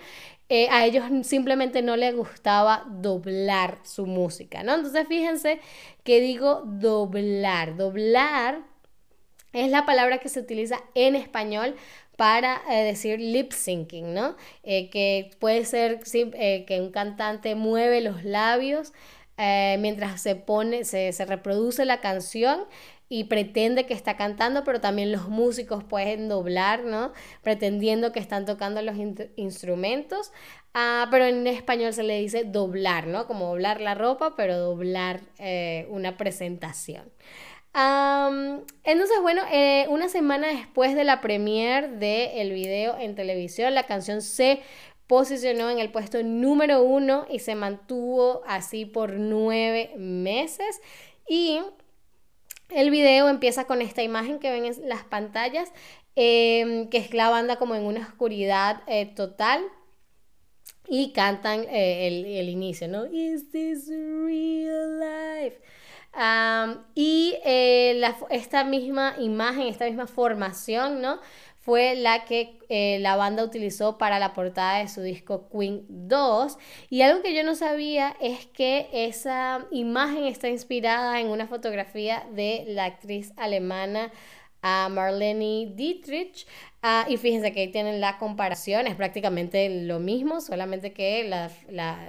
eh, 0.47 0.67
a 0.69 0.85
ellos 0.85 1.03
simplemente 1.23 1.81
no 1.81 1.95
les 1.95 2.15
gustaba 2.15 2.85
doblar 2.87 3.79
su 3.83 4.05
música, 4.05 4.61
¿no? 4.61 4.75
Entonces 4.75 5.07
fíjense 5.07 5.59
que 6.03 6.21
digo 6.21 6.61
doblar. 6.65 7.77
Doblar 7.77 8.59
es 9.53 9.71
la 9.71 9.85
palabra 9.85 10.19
que 10.19 10.29
se 10.29 10.39
utiliza 10.39 10.81
en 10.93 11.15
español 11.15 11.75
para 12.15 12.61
eh, 12.69 12.83
decir 12.83 13.19
lip 13.19 13.53
syncing, 13.53 14.13
¿no? 14.13 14.35
Eh, 14.63 14.89
que 14.91 15.31
puede 15.39 15.65
ser 15.65 15.99
que 16.01 16.77
un 16.79 16.91
cantante 16.91 17.55
mueve 17.55 18.01
los 18.01 18.23
labios 18.23 18.93
mientras 19.37 20.21
se 20.21 20.35
pone, 20.35 20.85
se, 20.85 21.11
se 21.11 21.25
reproduce 21.25 21.83
la 21.83 21.99
canción 21.99 22.65
y 23.07 23.25
pretende 23.25 23.85
que 23.85 23.93
está 23.93 24.17
cantando, 24.17 24.63
pero 24.63 24.81
también 24.81 25.12
los 25.12 25.27
músicos 25.29 25.83
pueden 25.83 26.27
doblar, 26.27 26.83
¿no? 26.83 27.13
Pretendiendo 27.43 28.12
que 28.12 28.19
están 28.19 28.45
tocando 28.45 28.81
los 28.81 28.95
instrumentos. 29.35 30.31
Ah, 30.74 31.07
pero 31.12 31.25
en 31.25 31.45
español 31.47 31.93
se 31.93 32.03
le 32.03 32.19
dice 32.19 32.43
doblar, 32.43 33.07
¿no? 33.07 33.27
Como 33.27 33.47
doblar 33.47 33.79
la 33.79 33.93
ropa, 33.93 34.35
pero 34.35 34.57
doblar 34.57 35.21
eh, 35.39 35.88
una 35.89 36.17
presentación. 36.17 37.12
entonces, 38.83 39.17
bueno, 39.21 39.41
eh, 39.51 39.85
una 39.89 40.09
semana 40.09 40.47
después 40.47 40.95
de 40.95 41.03
la 41.03 41.21
premiere 41.21 41.89
del 41.89 42.51
video 42.51 42.97
en 42.97 43.15
televisión, 43.15 43.74
la 43.75 43.83
canción 43.83 44.21
se 44.21 44.62
posicionó 45.07 45.69
en 45.69 45.79
el 45.79 45.91
puesto 45.91 46.24
número 46.24 46.81
uno 46.83 47.25
y 47.29 47.39
se 47.39 47.53
mantuvo 47.55 48.41
así 48.47 48.85
por 48.85 49.13
nueve 49.13 49.93
meses. 49.97 50.81
Y 51.27 51.59
el 52.69 52.89
video 52.89 53.29
empieza 53.29 53.65
con 53.65 53.81
esta 53.81 54.03
imagen 54.03 54.39
que 54.39 54.51
ven 54.51 54.65
en 54.65 54.89
las 54.89 55.03
pantallas, 55.03 55.72
em, 56.15 56.89
que 56.89 56.98
es 56.98 57.13
la 57.13 57.29
banda 57.29 57.57
como 57.57 57.75
en 57.75 57.84
una 57.84 58.01
oscuridad 58.01 58.81
eh, 58.88 59.05
total. 59.05 59.63
Y 60.88 61.13
cantan 61.13 61.65
eh, 61.69 62.07
el, 62.07 62.48
inicio, 62.48 62.88
¿no? 62.88 63.07
Is 63.07 63.51
this 63.51 63.88
real 63.88 65.00
life? 65.00 65.60
y 66.93 67.36
eh, 67.43 68.01
esta 68.29 68.63
misma 68.63 69.15
imagen, 69.19 69.67
esta 69.67 69.86
misma 69.86 70.07
formación, 70.07 71.01
¿no? 71.01 71.19
Fue 71.65 71.95
la 71.95 72.25
que 72.25 72.60
eh, 72.69 73.00
la 73.00 73.15
banda 73.15 73.43
utilizó 73.43 73.98
para 73.98 74.19
la 74.19 74.36
portada 74.36 74.77
de 74.77 74.88
su 74.88 75.01
disco 75.01 75.50
Queen 75.50 75.84
2. 75.89 76.60
Y 76.91 77.01
algo 77.01 77.24
que 77.24 77.34
yo 77.34 77.43
no 77.43 77.55
sabía 77.55 78.15
es 78.22 78.45
que 78.45 78.88
esa 78.93 79.65
imagen 79.72 80.25
está 80.25 80.48
inspirada 80.48 81.19
en 81.19 81.27
una 81.27 81.48
fotografía 81.48 82.24
de 82.34 82.65
la 82.67 82.86
actriz 82.86 83.34
alemana 83.36 84.12
a 84.62 84.89
Marlene 84.89 85.72
Dietrich. 85.74 86.45
Ah, 86.84 87.07
y 87.10 87.17
fíjense 87.17 87.51
que 87.51 87.62
ahí 87.62 87.72
tienen 87.72 88.00
la 88.00 88.19
comparación, 88.19 88.86
es 88.86 88.93
prácticamente 88.93 89.67
lo 89.88 90.00
mismo, 90.00 90.41
solamente 90.41 90.93
que 90.93 91.24
la, 91.24 91.50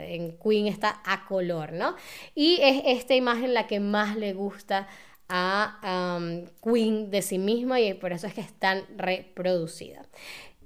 en 0.05 0.37
Queen 0.37 0.67
está 0.67 1.01
a 1.07 1.25
color, 1.25 1.73
¿no? 1.73 1.97
Y 2.35 2.59
es 2.61 2.83
esta 2.85 3.15
imagen 3.15 3.55
la 3.55 3.67
que 3.67 3.81
más 3.81 4.17
le 4.17 4.35
gusta 4.35 4.87
a 5.29 6.19
Queen 6.63 7.11
de 7.11 7.23
sí 7.23 7.39
misma 7.39 7.81
y 7.81 7.95
por 7.95 8.13
eso 8.13 8.27
es 8.27 8.35
que 8.35 8.41
es 8.41 8.53
tan 8.53 8.85
reproducida. 8.97 10.07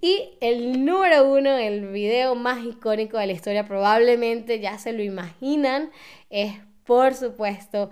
Y 0.02 0.30
el 0.40 0.84
número 0.84 1.30
uno, 1.30 1.56
el 1.58 1.88
video 1.88 2.34
más 2.34 2.64
icónico 2.64 3.18
de 3.18 3.26
la 3.26 3.32
historia, 3.32 3.66
probablemente 3.66 4.58
ya 4.58 4.78
se 4.78 4.92
lo 4.92 5.02
imaginan, 5.02 5.90
es 6.30 6.54
por 6.84 7.14
supuesto 7.14 7.90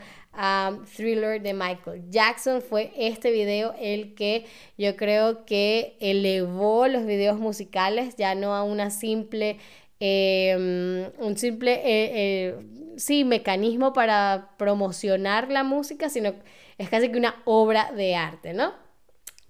Thriller 0.97 1.43
de 1.43 1.53
Michael 1.53 2.11
Jackson. 2.11 2.63
Fue 2.63 2.93
este 2.97 3.31
video 3.31 3.75
el 3.79 4.15
que 4.15 4.47
yo 4.77 4.97
creo 4.97 5.45
que 5.45 5.97
elevó 6.01 6.89
los 6.89 7.05
videos 7.05 7.39
musicales 7.39 8.17
ya 8.17 8.35
no 8.35 8.55
a 8.55 8.63
una 8.63 8.91
simple, 8.91 9.59
em, 10.01 11.11
un 11.19 11.37
simple, 11.37 11.73
eh, 11.73 11.81
eh, 11.85 12.55
sí, 12.97 13.25
mecanismo 13.25 13.93
para 13.93 14.51
promocionar 14.59 15.51
la 15.51 15.65
música, 15.65 16.09
sino 16.09 16.35
es 16.79 16.89
casi 16.89 17.11
que 17.11 17.19
una 17.19 17.43
obra 17.45 17.93
de 17.93 18.15
arte, 18.15 18.53
¿no? 18.53 18.73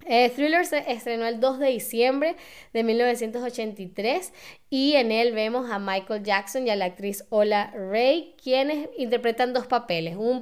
Eh, 0.05 0.29
Thriller 0.29 0.65
se 0.65 0.91
estrenó 0.91 1.27
el 1.27 1.39
2 1.39 1.59
de 1.59 1.67
diciembre 1.67 2.35
de 2.73 2.83
1983 2.83 4.33
y 4.69 4.93
en 4.93 5.11
él 5.11 5.33
vemos 5.33 5.69
a 5.69 5.77
Michael 5.77 6.23
Jackson 6.23 6.65
y 6.65 6.71
a 6.71 6.75
la 6.75 6.85
actriz 6.85 7.25
Ola 7.29 7.71
Ray, 7.75 8.33
quienes 8.41 8.89
interpretan 8.97 9.53
dos 9.53 9.67
papeles. 9.67 10.15
Un, 10.15 10.41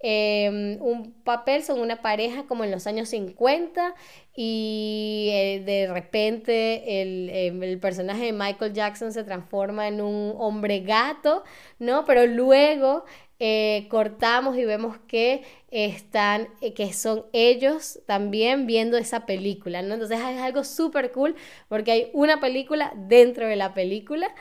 em, 0.00 0.80
un 0.82 1.12
papel 1.24 1.62
son 1.62 1.80
una 1.80 2.02
pareja 2.02 2.46
como 2.46 2.64
en 2.64 2.70
los 2.70 2.86
años 2.86 3.08
50 3.08 3.94
y 4.34 5.28
eh, 5.32 5.62
de 5.64 5.92
repente 5.92 7.02
el, 7.02 7.30
em, 7.30 7.62
el, 7.62 7.78
personaje 7.80 8.26
de 8.26 8.32
Michael 8.32 8.72
Jackson 8.74 9.12
se 9.12 9.24
transforma 9.24 9.88
en 9.88 10.00
un 10.00 10.34
hombre 10.38 10.80
gato, 10.80 11.44
¿no? 11.78 12.04
Pero 12.04 12.26
luego 12.26 13.04
eh, 13.38 13.86
cortamos 13.90 14.56
y 14.56 14.64
vemos 14.64 14.96
que 15.08 15.44
están, 15.70 16.48
eh, 16.62 16.72
que 16.72 16.92
son 16.94 17.26
ellos 17.32 18.00
también 18.06 18.66
viendo 18.66 18.96
esa 18.96 19.26
película, 19.26 19.82
¿no? 19.82 19.94
Entonces 19.94 20.18
es 20.18 20.40
algo 20.40 20.64
súper 20.64 21.12
cool 21.12 21.36
porque 21.68 21.92
hay 21.92 22.10
una 22.14 22.40
película 22.40 22.92
dentro 22.96 23.46
de 23.46 23.56
la 23.56 23.74
película. 23.74 24.34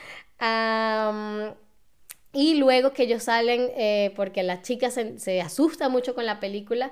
Y 2.36 2.56
luego 2.56 2.94
que 2.94 3.04
ellos 3.04 3.24
salen, 3.24 3.72
eh, 3.76 4.14
porque 4.16 4.44
la 4.44 4.62
chica 4.62 4.92
se, 4.92 5.18
se, 5.20 5.42
asusta 5.42 5.90
mucho 5.90 6.14
con 6.14 6.26
la 6.26 6.40
película, 6.40 6.92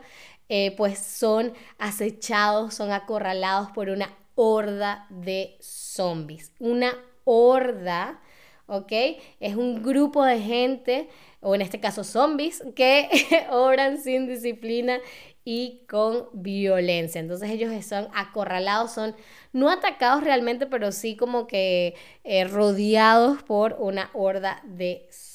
pues 0.77 0.99
son 0.99 1.53
acechados, 1.79 2.75
son 2.75 2.91
acorralados 2.91 3.71
por 3.71 3.89
una 3.89 4.15
horda 4.35 5.07
de 5.09 5.57
zombies. 5.59 6.51
Una 6.59 6.93
horda, 7.23 8.21
¿ok? 8.67 8.91
Es 9.39 9.55
un 9.55 9.81
grupo 9.81 10.23
de 10.23 10.39
gente 10.39 11.09
o 11.43 11.55
en 11.55 11.61
este 11.61 11.79
caso 11.79 12.03
zombies, 12.03 12.63
que 12.75 13.09
obran 13.51 13.99
sin 13.99 14.27
disciplina 14.27 14.99
y 15.45 15.81
con 15.89 16.29
violencia. 16.31 17.19
Entonces 17.19 17.51
ellos 17.51 17.85
son 17.85 18.07
acorralados, 18.15 18.93
son 18.93 19.15
no 19.51 19.69
atacados 19.69 20.23
realmente, 20.23 20.65
pero 20.65 20.91
sí 20.91 21.15
como 21.17 21.45
que 21.47 21.95
eh, 22.23 22.45
rodeados 22.45 23.43
por 23.43 23.75
una 23.79 24.09
horda 24.13 24.61
de 24.63 25.07
zombies. 25.11 25.32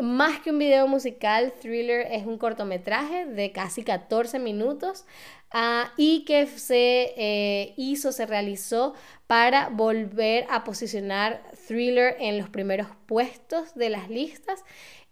Más 0.00 0.40
que 0.40 0.50
un 0.50 0.58
video 0.58 0.86
musical, 0.86 1.52
Thriller 1.60 2.06
es 2.10 2.26
un 2.26 2.38
cortometraje 2.38 3.26
de 3.26 3.52
casi 3.52 3.82
14 3.82 4.38
minutos 4.38 5.04
ah, 5.50 5.92
y 5.96 6.24
que 6.24 6.46
se 6.46 7.14
eh, 7.16 7.74
hizo, 7.76 8.12
se 8.12 8.26
realizó 8.26 8.94
para 9.26 9.68
volver 9.70 10.46
a 10.50 10.62
posicionar 10.64 11.42
Thriller 11.66 12.16
en 12.20 12.38
los 12.38 12.48
primeros 12.48 12.88
puestos 13.06 13.74
de 13.74 13.88
las 13.88 14.08
listas. 14.08 14.64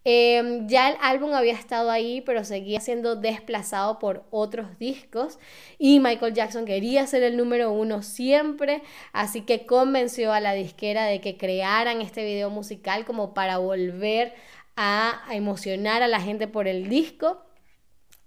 Em, 0.04 0.66
ya 0.66 0.90
el 0.90 0.96
álbum 1.02 1.34
había 1.34 1.52
estado 1.52 1.90
ahí, 1.90 2.22
pero 2.22 2.44
seguía 2.44 2.80
siendo 2.80 3.16
desplazado 3.16 3.98
por 3.98 4.24
otros 4.30 4.78
discos 4.78 5.38
y 5.78 6.00
Michael 6.00 6.32
Jackson 6.32 6.64
quería 6.64 7.06
ser 7.06 7.22
el 7.22 7.36
número 7.36 7.70
uno 7.70 8.02
siempre, 8.02 8.82
así 9.12 9.42
que 9.42 9.66
convenció 9.66 10.32
a 10.32 10.40
la 10.40 10.54
disquera 10.54 11.04
de 11.04 11.20
que 11.20 11.36
crearan 11.36 12.00
este 12.00 12.24
video 12.24 12.48
musical 12.48 13.04
como 13.04 13.34
para 13.34 13.58
volver 13.58 14.32
a 14.76 15.20
emocionar 15.32 16.02
a 16.02 16.08
la 16.08 16.20
gente 16.20 16.48
por 16.48 16.66
el 16.66 16.88
disco. 16.88 17.44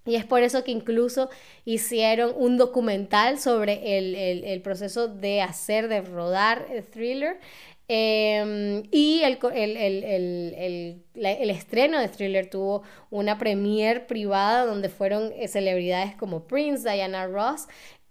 Y 0.06 0.16
es 0.16 0.24
por 0.26 0.42
eso 0.42 0.64
que 0.64 0.70
incluso 0.70 1.30
hicieron 1.64 2.32
un 2.36 2.58
documental 2.58 3.38
sobre 3.38 3.98
el, 3.98 4.60
proceso 4.62 5.08
de 5.08 5.40
hacer, 5.40 5.88
de 5.88 6.02
rodar 6.02 6.66
el 6.70 6.84
thriller. 6.84 7.40
Em, 7.86 8.84
y 8.90 9.20
el, 9.24 9.38
el, 11.14 11.50
estreno 11.50 12.00
de 12.00 12.08
Thriller 12.08 12.48
tuvo 12.48 12.82
una 13.10 13.36
premiere 13.36 14.00
privada 14.00 14.64
donde 14.64 14.88
fueron 14.88 15.32
eh, 15.36 15.48
celebridades 15.48 16.16
como 16.16 16.46
Prince, 16.46 16.90
Diana 16.90 17.26
Ross 17.26 17.66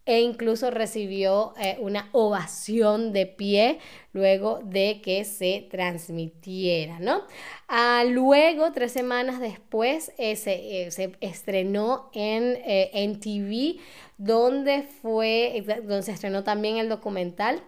e 0.05 0.21
incluso 0.21 0.69
recibió 0.69 1.53
eh, 1.59 1.77
una 1.79 2.09
ovación 2.11 3.13
de 3.13 3.25
pie 3.25 3.79
luego 4.11 4.59
de 4.63 5.01
que 5.01 5.23
se 5.25 5.65
transmitiera, 5.71 6.99
¿no? 6.99 7.23
Ah, 7.67 8.03
luego, 8.07 8.73
tres 8.73 8.91
semanas 8.91 9.39
después, 9.39 10.11
eh, 10.17 10.35
se, 10.35 10.91
se, 10.91 11.13
estrenó 11.21 12.11
en, 12.13 12.59
en 12.65 13.19
TV, 13.19 13.77
donde, 14.17 14.83
fue, 14.83 15.63
donde 15.65 16.03
se 16.03 16.11
estrenó 16.11 16.43
también 16.43 16.77
el 16.77 16.89
documental. 16.89 17.63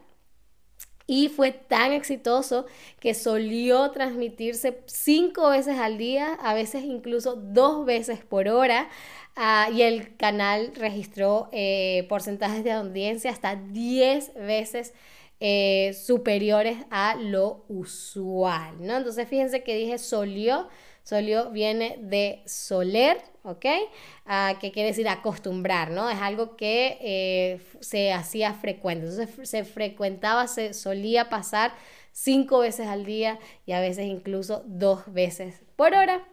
Y 1.08 1.30
fue 1.30 1.52
tan 1.52 1.92
exitoso 1.92 2.66
que 3.00 3.14
solió 3.14 3.92
transmitirse 3.92 4.82
cinco 4.88 5.50
veces 5.50 5.78
al 5.78 5.98
día, 5.98 6.34
a 6.34 6.54
veces 6.56 6.84
incluso 6.84 7.36
dos 7.36 7.86
veces 7.86 8.24
por 8.24 8.48
hora. 8.48 8.90
Ah, 9.36 9.70
y 9.72 9.82
el 9.82 10.16
canal 10.18 10.72
registró 10.76 11.50
eh, 11.52 12.06
porcentajes 12.10 12.64
de 12.64 12.72
audiencia 12.72 13.32
hasta 13.32 13.56
10 13.56 14.34
veces 14.36 14.94
eh, 15.42 15.94
superiores 15.94 16.78
a 16.90 17.16
lo 17.16 17.66
usual, 17.68 18.76
¿no? 18.80 18.96
Entonces 18.96 19.28
fíjense 19.28 19.64
que 19.64 19.76
dije 19.76 19.98
solió, 19.98 20.70
solió 21.06 21.52
viene 21.52 21.98
de 22.02 22.42
soler, 22.46 23.22
¿ok? 23.44 23.66
Ah, 24.26 24.56
que 24.60 24.72
quiere 24.72 24.90
decir 24.90 25.08
acostumbrar, 25.08 25.92
¿no? 25.92 26.10
Es 26.10 26.18
algo 26.18 26.58
que 26.58 26.98
eh, 27.00 27.62
se 27.80 28.12
hacía 28.12 28.54
frecuente, 28.54 29.08
entonces 29.08 29.48
se 29.48 29.64
frecuentaba, 29.64 30.48
se 30.48 30.74
solía 30.74 31.30
pasar 31.30 31.74
cinco 32.12 32.60
veces 32.60 32.88
al 32.88 33.06
día 33.06 33.40
y 33.66 33.74
a 33.74 33.80
veces 33.80 34.08
incluso 34.08 34.64
dos 34.66 35.04
veces 35.14 35.62
por 35.76 35.94
hora 35.94 36.26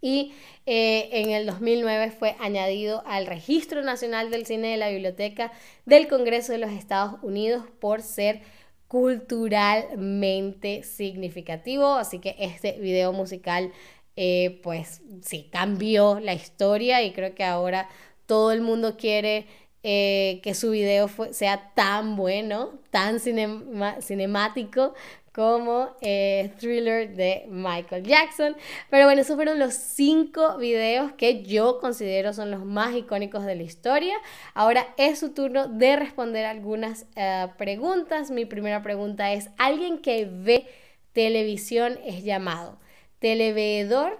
y 0.00 0.32
eh, 0.66 1.08
en 1.12 1.30
el 1.30 1.46
2009 1.46 2.12
fue 2.12 2.36
añadido 2.38 3.02
al 3.06 3.26
Registro 3.26 3.82
Nacional 3.82 4.30
del 4.30 4.46
Cine 4.46 4.68
de 4.68 4.76
la 4.76 4.90
Biblioteca 4.90 5.52
del 5.86 6.08
Congreso 6.08 6.52
de 6.52 6.58
los 6.58 6.70
Estados 6.70 7.16
Unidos 7.22 7.64
por 7.80 8.02
ser 8.02 8.42
culturalmente 8.88 10.82
significativo. 10.82 11.94
Así 11.94 12.18
que 12.18 12.34
este 12.38 12.72
video 12.80 13.12
musical, 13.12 13.72
eh, 14.16 14.60
pues 14.62 15.02
sí, 15.22 15.48
cambió 15.52 16.18
la 16.20 16.34
historia 16.34 17.02
y 17.02 17.12
creo 17.12 17.34
que 17.34 17.44
ahora 17.44 17.88
todo 18.26 18.50
el 18.52 18.62
mundo 18.62 18.96
quiere 18.96 19.46
eh, 19.82 20.40
que 20.42 20.54
su 20.54 20.70
video 20.70 21.08
sea 21.30 21.72
tan 21.74 22.16
bueno, 22.16 22.72
tan 22.90 23.20
cinemático 23.20 24.94
como 25.38 25.94
eh, 26.00 26.50
Thriller 26.58 27.14
de 27.14 27.44
Michael 27.48 28.02
Jackson. 28.02 28.56
Pero 28.90 29.04
bueno, 29.04 29.20
esos 29.20 29.36
fueron 29.36 29.60
los 29.60 29.72
cinco 29.72 30.58
videos 30.58 31.12
que 31.12 31.44
yo 31.44 31.78
considero 31.78 32.32
son 32.32 32.50
los 32.50 32.64
más 32.64 32.96
icónicos 32.96 33.44
de 33.44 33.54
la 33.54 33.62
historia. 33.62 34.16
Ahora 34.52 34.92
es 34.96 35.20
su 35.20 35.34
turno 35.34 35.68
de 35.68 35.94
responder 35.94 36.44
algunas 36.44 37.06
eh, 37.14 37.46
preguntas. 37.56 38.32
Mi 38.32 38.46
primera 38.46 38.82
pregunta 38.82 39.32
es, 39.32 39.50
¿alguien 39.58 39.98
que 39.98 40.24
ve 40.24 40.66
televisión 41.12 42.00
es 42.04 42.24
llamado 42.24 42.80
televedor, 43.20 44.18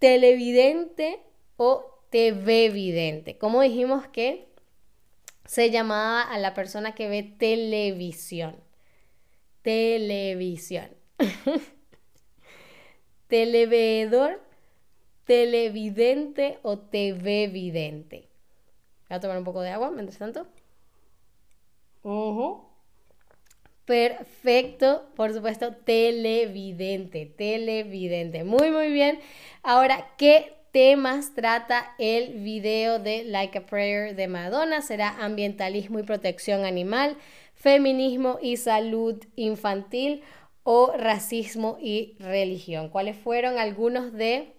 televidente 0.00 1.22
o 1.56 2.04
TV 2.10 2.68
vidente? 2.68 3.38
Como 3.38 3.62
dijimos 3.62 4.06
que 4.08 4.50
se 5.46 5.70
llamaba 5.70 6.20
a 6.20 6.36
la 6.36 6.52
persona 6.52 6.94
que 6.94 7.08
ve 7.08 7.22
televisión 7.22 8.68
televisión. 9.62 10.88
Televedor, 13.28 14.42
televidente 15.24 16.58
o 16.62 16.78
TV 16.78 17.46
vidente. 17.46 18.28
Voy 19.08 19.16
a 19.16 19.20
tomar 19.20 19.38
un 19.38 19.44
poco 19.44 19.62
de 19.62 19.70
agua 19.70 19.90
mientras 19.90 20.18
tanto. 20.18 20.46
Perfecto, 23.84 25.10
por 25.16 25.32
supuesto, 25.32 25.74
televidente, 25.74 27.26
televidente. 27.26 28.44
Muy, 28.44 28.70
muy 28.70 28.92
bien. 28.92 29.18
Ahora, 29.62 30.12
¿qué 30.16 30.54
temas 30.70 31.34
trata 31.34 31.94
el 31.98 32.34
video 32.42 33.00
de 33.00 33.24
Like 33.24 33.58
a 33.58 33.66
Prayer 33.66 34.14
de 34.14 34.28
Madonna? 34.28 34.80
Será 34.80 35.24
ambientalismo 35.24 35.98
y 35.98 36.04
protección 36.04 36.64
animal, 36.64 37.16
feminismo 37.60 38.38
y 38.42 38.56
salud 38.56 39.22
infantil 39.36 40.22
o 40.64 40.92
racismo 40.96 41.78
y 41.80 42.16
religión. 42.18 42.88
¿Cuáles 42.88 43.16
fueron 43.16 43.58
algunos 43.58 44.12
de 44.12 44.56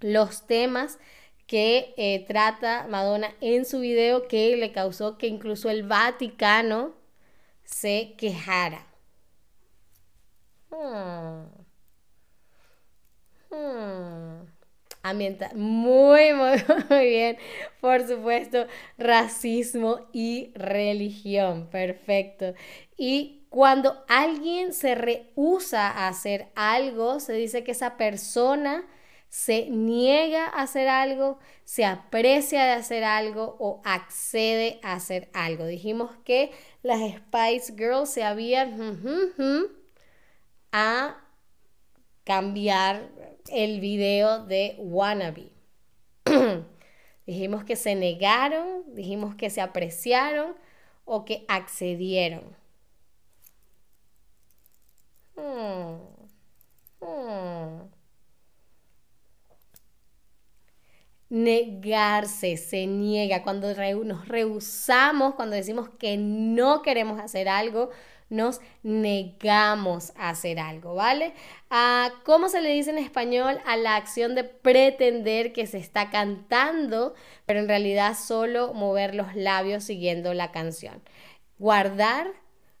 los 0.00 0.46
temas 0.46 0.98
que 1.46 1.92
eh, 1.98 2.24
trata 2.26 2.86
Madonna 2.88 3.34
en 3.40 3.66
su 3.66 3.80
video 3.80 4.26
que 4.26 4.56
le 4.56 4.72
causó 4.72 5.18
que 5.18 5.26
incluso 5.26 5.68
el 5.68 5.82
Vaticano 5.82 6.94
se 7.64 8.14
quejara. 8.16 8.86
Hmm. 10.70 11.46
Hmm. 13.50 14.51
Muy, 15.54 16.32
muy, 16.32 16.62
muy 16.90 17.06
bien. 17.06 17.36
Por 17.80 18.06
supuesto, 18.06 18.66
racismo 18.98 20.08
y 20.12 20.52
religión. 20.54 21.68
Perfecto. 21.70 22.54
Y 22.96 23.46
cuando 23.50 24.04
alguien 24.08 24.72
se 24.72 24.94
rehúsa 24.94 25.88
a 25.88 26.08
hacer 26.08 26.48
algo, 26.54 27.20
se 27.20 27.32
dice 27.34 27.64
que 27.64 27.72
esa 27.72 27.96
persona 27.96 28.84
se 29.28 29.68
niega 29.70 30.46
a 30.46 30.62
hacer 30.62 30.88
algo, 30.88 31.38
se 31.64 31.84
aprecia 31.84 32.64
de 32.64 32.72
hacer 32.72 33.02
algo 33.02 33.56
o 33.58 33.80
accede 33.84 34.78
a 34.82 34.92
hacer 34.94 35.30
algo. 35.32 35.66
Dijimos 35.66 36.10
que 36.24 36.52
las 36.82 37.00
Spice 37.00 37.74
Girls 37.76 38.10
se 38.10 38.24
habían 38.24 38.76
cambiar 42.24 43.10
el 43.50 43.80
video 43.80 44.44
de 44.44 44.76
Wannabe. 44.78 45.52
dijimos 47.26 47.64
que 47.64 47.76
se 47.76 47.94
negaron, 47.94 48.84
dijimos 48.94 49.34
que 49.34 49.50
se 49.50 49.60
apreciaron 49.60 50.54
o 51.04 51.24
que 51.24 51.44
accedieron. 51.48 52.56
Hmm. 55.36 55.98
Hmm. 57.00 57.92
negarse, 61.32 62.58
se 62.58 62.86
niega. 62.86 63.42
Cuando 63.42 63.68
nos 64.04 64.28
rehusamos, 64.28 65.34
cuando 65.34 65.56
decimos 65.56 65.88
que 65.88 66.18
no 66.18 66.82
queremos 66.82 67.18
hacer 67.20 67.48
algo, 67.48 67.88
nos 68.32 68.60
negamos 68.82 70.12
a 70.16 70.30
hacer 70.30 70.58
algo, 70.58 70.94
¿vale? 70.94 71.34
Ah, 71.70 72.10
¿Cómo 72.24 72.48
se 72.48 72.60
le 72.60 72.70
dice 72.70 72.90
en 72.90 72.98
español 72.98 73.60
a 73.64 73.76
la 73.76 73.96
acción 73.96 74.34
de 74.34 74.44
pretender 74.44 75.52
que 75.52 75.66
se 75.66 75.78
está 75.78 76.10
cantando, 76.10 77.14
pero 77.46 77.60
en 77.60 77.68
realidad 77.68 78.16
solo 78.18 78.74
mover 78.74 79.14
los 79.14 79.34
labios 79.36 79.84
siguiendo 79.84 80.34
la 80.34 80.50
canción? 80.50 81.00
Guardar, 81.58 82.32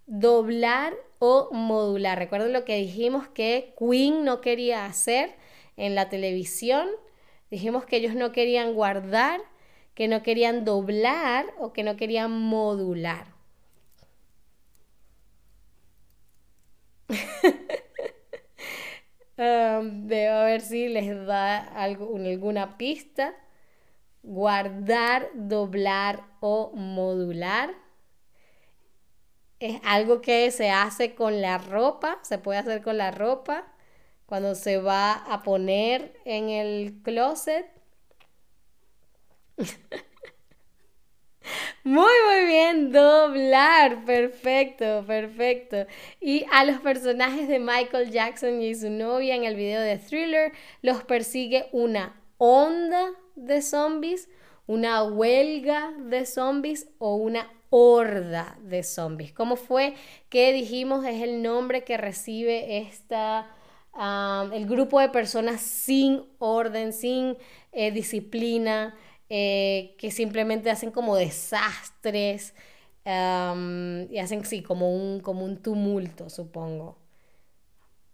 doblar 0.06 0.94
o 1.20 1.50
modular. 1.52 2.18
Recuerden 2.18 2.52
lo 2.52 2.64
que 2.64 2.76
dijimos 2.76 3.28
que 3.28 3.74
Queen 3.78 4.24
no 4.24 4.40
quería 4.40 4.86
hacer 4.86 5.36
en 5.76 5.94
la 5.94 6.08
televisión 6.08 6.88
Dijimos 7.52 7.84
que 7.84 7.96
ellos 7.98 8.14
no 8.14 8.32
querían 8.32 8.72
guardar, 8.72 9.42
que 9.94 10.08
no 10.08 10.22
querían 10.22 10.64
doblar 10.64 11.44
o 11.58 11.74
que 11.74 11.82
no 11.82 11.96
querían 11.96 12.30
modular. 12.32 13.26
A 19.38 20.44
ver 20.44 20.60
si 20.60 20.88
les 20.88 21.26
da 21.26 21.58
algo, 21.58 22.16
alguna 22.16 22.76
pista. 22.78 23.34
Guardar, 24.22 25.30
doblar 25.34 26.24
o 26.40 26.72
modular. 26.74 27.74
Es 29.60 29.80
algo 29.84 30.20
que 30.20 30.50
se 30.50 30.70
hace 30.70 31.14
con 31.14 31.40
la 31.40 31.58
ropa, 31.58 32.18
se 32.22 32.38
puede 32.38 32.58
hacer 32.58 32.82
con 32.82 32.98
la 32.98 33.10
ropa 33.10 33.72
cuando 34.26 34.54
se 34.54 34.78
va 34.78 35.12
a 35.12 35.42
poner 35.42 36.18
en 36.24 36.48
el 36.48 37.00
closet. 37.02 37.66
Muy, 41.84 42.12
muy 42.28 42.46
bien, 42.46 42.92
doblar, 42.92 44.04
perfecto, 44.04 45.04
perfecto. 45.04 45.78
Y 46.20 46.44
a 46.52 46.64
los 46.64 46.80
personajes 46.80 47.48
de 47.48 47.58
Michael 47.58 48.12
Jackson 48.12 48.62
y 48.62 48.72
su 48.76 48.88
novia 48.88 49.34
en 49.34 49.42
el 49.42 49.56
video 49.56 49.80
de 49.80 49.98
Thriller 49.98 50.52
los 50.80 51.02
persigue 51.02 51.68
una 51.72 52.20
onda 52.38 53.10
de 53.34 53.62
zombies, 53.62 54.28
una 54.68 55.02
huelga 55.02 55.92
de 55.98 56.24
zombies 56.24 56.88
o 56.98 57.16
una 57.16 57.50
horda 57.70 58.56
de 58.62 58.84
zombies. 58.84 59.32
¿Cómo 59.32 59.56
fue 59.56 59.94
que 60.28 60.52
dijimos 60.52 61.04
es 61.04 61.20
el 61.20 61.42
nombre 61.42 61.82
que 61.82 61.96
recibe 61.96 62.78
esta 62.78 63.50
el 64.52 64.66
grupo 64.66 65.00
de 65.00 65.10
personas 65.10 65.60
sin 65.60 66.22
orden, 66.38 66.92
sin 66.92 67.36
eh, 67.72 67.90
disciplina, 67.90 68.94
eh, 69.34 69.94
que 69.96 70.10
simplemente 70.10 70.70
hacen 70.70 70.90
como 70.90 71.16
desastres 71.16 72.54
y 73.06 74.18
hacen 74.18 74.44
sí, 74.44 74.62
como 74.62 74.94
un, 74.94 75.20
como 75.20 75.42
un 75.46 75.56
tumulto, 75.62 76.28
supongo. 76.28 76.98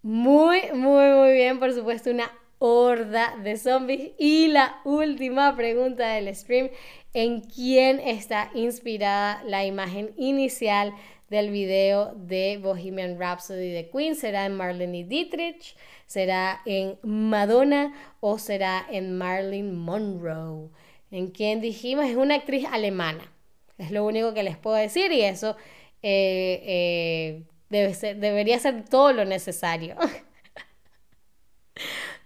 Muy, 0.01 0.61
muy, 0.73 1.09
muy 1.11 1.33
bien, 1.33 1.59
por 1.59 1.73
supuesto, 1.73 2.09
una 2.09 2.31
horda 2.59 3.35
de 3.43 3.57
zombies. 3.57 4.11
Y 4.17 4.47
la 4.47 4.79
última 4.85 5.57
pregunta 5.57 6.07
del 6.07 6.33
stream, 6.33 6.69
¿en 7.13 7.41
quién 7.41 7.99
está 7.99 8.49
inspirada 8.53 9.43
la 9.43 9.65
imagen 9.65 10.13
inicial 10.15 10.93
del 11.29 11.51
video 11.51 12.13
de 12.15 12.59
Bohemian 12.63 13.19
Rhapsody 13.19 13.71
de 13.71 13.89
Queen. 13.89 14.15
¿Será 14.15 14.45
en 14.45 14.55
Marlene 14.55 15.03
Dietrich? 15.03 15.75
¿Será 16.07 16.61
en 16.65 16.97
Madonna? 17.03 17.93
¿O 18.21 18.39
será 18.39 18.85
en 18.89 19.17
Marilyn 19.17 19.77
Monroe? 19.77 20.69
¿En 21.11 21.27
quién 21.31 21.61
dijimos? 21.61 22.05
Es 22.05 22.15
una 22.15 22.35
actriz 22.35 22.65
alemana. 22.71 23.31
Es 23.77 23.91
lo 23.91 24.05
único 24.05 24.33
que 24.33 24.43
les 24.43 24.57
puedo 24.57 24.75
decir 24.75 25.11
y 25.11 25.21
eso 25.21 25.55
eh, 26.03 26.61
eh, 26.65 27.43
debe 27.69 27.93
ser, 27.93 28.17
debería 28.17 28.59
ser 28.59 28.85
todo 28.85 29.13
lo 29.13 29.25
necesario. 29.25 29.95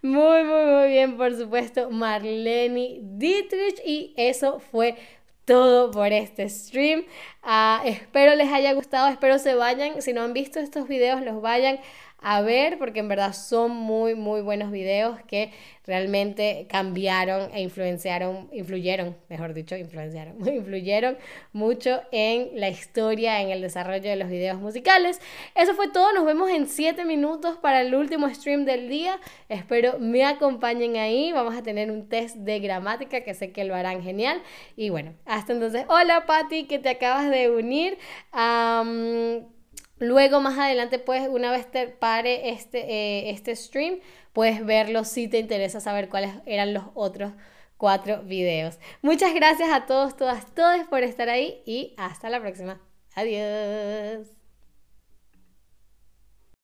Muy, 0.02 0.44
muy, 0.44 0.66
muy 0.66 0.90
bien, 0.90 1.16
por 1.18 1.34
supuesto, 1.36 1.90
Marlene 1.90 3.00
Dietrich. 3.02 3.80
Y 3.86 4.14
eso 4.18 4.60
fue 4.60 4.98
todo 5.46 5.92
por 5.92 6.12
este 6.12 6.50
stream. 6.50 7.06
Ah, 7.44 7.82
espero 7.86 8.36
les 8.36 8.52
haya 8.54 8.72
gustado, 8.72 9.10
espero 9.10 9.38
se 9.38 9.54
vayan, 9.54 10.02
si 10.02 10.14
no 10.14 10.22
han 10.22 10.32
visto 10.32 10.62
estos 10.62 10.88
videos, 10.88 11.22
los 11.22 11.42
vayan 11.42 11.80
a 12.24 12.42
ver 12.42 12.78
porque 12.78 13.02
en 13.02 13.10
verdad 13.10 13.34
son 13.34 13.72
muy, 13.72 14.16
muy 14.16 14.42
buenos 14.42 14.72
videos 14.72 15.20
que 15.28 15.52
realmente 15.86 16.66
cambiaron 16.70 17.50
e 17.54 17.62
influenciaron, 17.62 18.48
influyeron, 18.54 19.18
mejor 19.28 19.54
dicho, 19.54 19.76
influenciaron, 19.76 20.36
influyeron 20.48 21.18
mucho 21.52 22.02
en 22.12 22.52
la 22.54 22.70
historia, 22.70 23.42
en 23.42 23.50
el 23.50 23.62
desarrollo 23.62 24.10
de 24.10 24.16
los 24.16 24.30
videos 24.30 24.60
musicales. 24.60 25.20
Eso 25.56 25.74
fue 25.74 25.90
todo, 25.90 26.14
nos 26.14 26.26
vemos 26.26 26.50
en 26.50 26.68
7 26.68 27.04
minutos 27.04 27.58
para 27.58 27.82
el 27.82 27.94
último 27.94 28.34
stream 28.34 28.64
del 28.64 28.88
día. 28.88 29.20
Espero 29.50 30.00
me 30.00 30.24
acompañen 30.24 30.96
ahí, 30.96 31.34
vamos 31.34 31.56
a 31.56 31.64
tener 31.64 31.92
un 31.92 32.08
test 32.08 32.38
de 32.38 32.60
gramática 32.60 33.22
que 33.22 33.34
sé 33.34 33.52
que 33.52 33.66
lo 33.66 33.76
harán 33.76 34.02
genial. 34.02 34.42
Y 34.78 34.90
bueno, 34.90 35.14
hasta 35.26 35.52
entonces, 35.52 35.84
hola 35.90 36.26
Patti, 36.26 36.64
que 36.64 36.80
te 36.80 36.90
acabas 36.90 37.30
de 37.30 37.33
unir. 37.50 37.98
Luego 40.00 40.42
más 40.42 40.58
adelante, 40.58 41.00
pues 41.00 41.28
una 41.30 41.52
vez 41.52 41.70
te 41.72 41.88
pare 41.88 42.50
este, 42.50 42.80
eh, 42.80 43.30
este 43.30 43.56
stream, 43.56 44.00
puedes 44.34 44.66
verlo 44.66 45.06
si 45.06 45.28
te 45.28 45.40
interesa 45.40 45.80
saber 45.80 46.10
cuáles 46.10 46.32
eran 46.46 46.74
los 46.74 46.84
otros 46.94 47.32
cuatro 47.78 48.22
videos. 48.24 48.80
Muchas 49.02 49.34
gracias 49.34 49.70
a 49.72 49.86
todos, 49.86 50.16
todas, 50.16 50.54
todos 50.56 50.88
por 50.88 51.04
estar 51.04 51.30
ahí 51.30 51.62
y 51.66 51.94
hasta 51.98 52.30
la 52.30 52.40
próxima. 52.40 52.80
Adiós. 53.16 54.43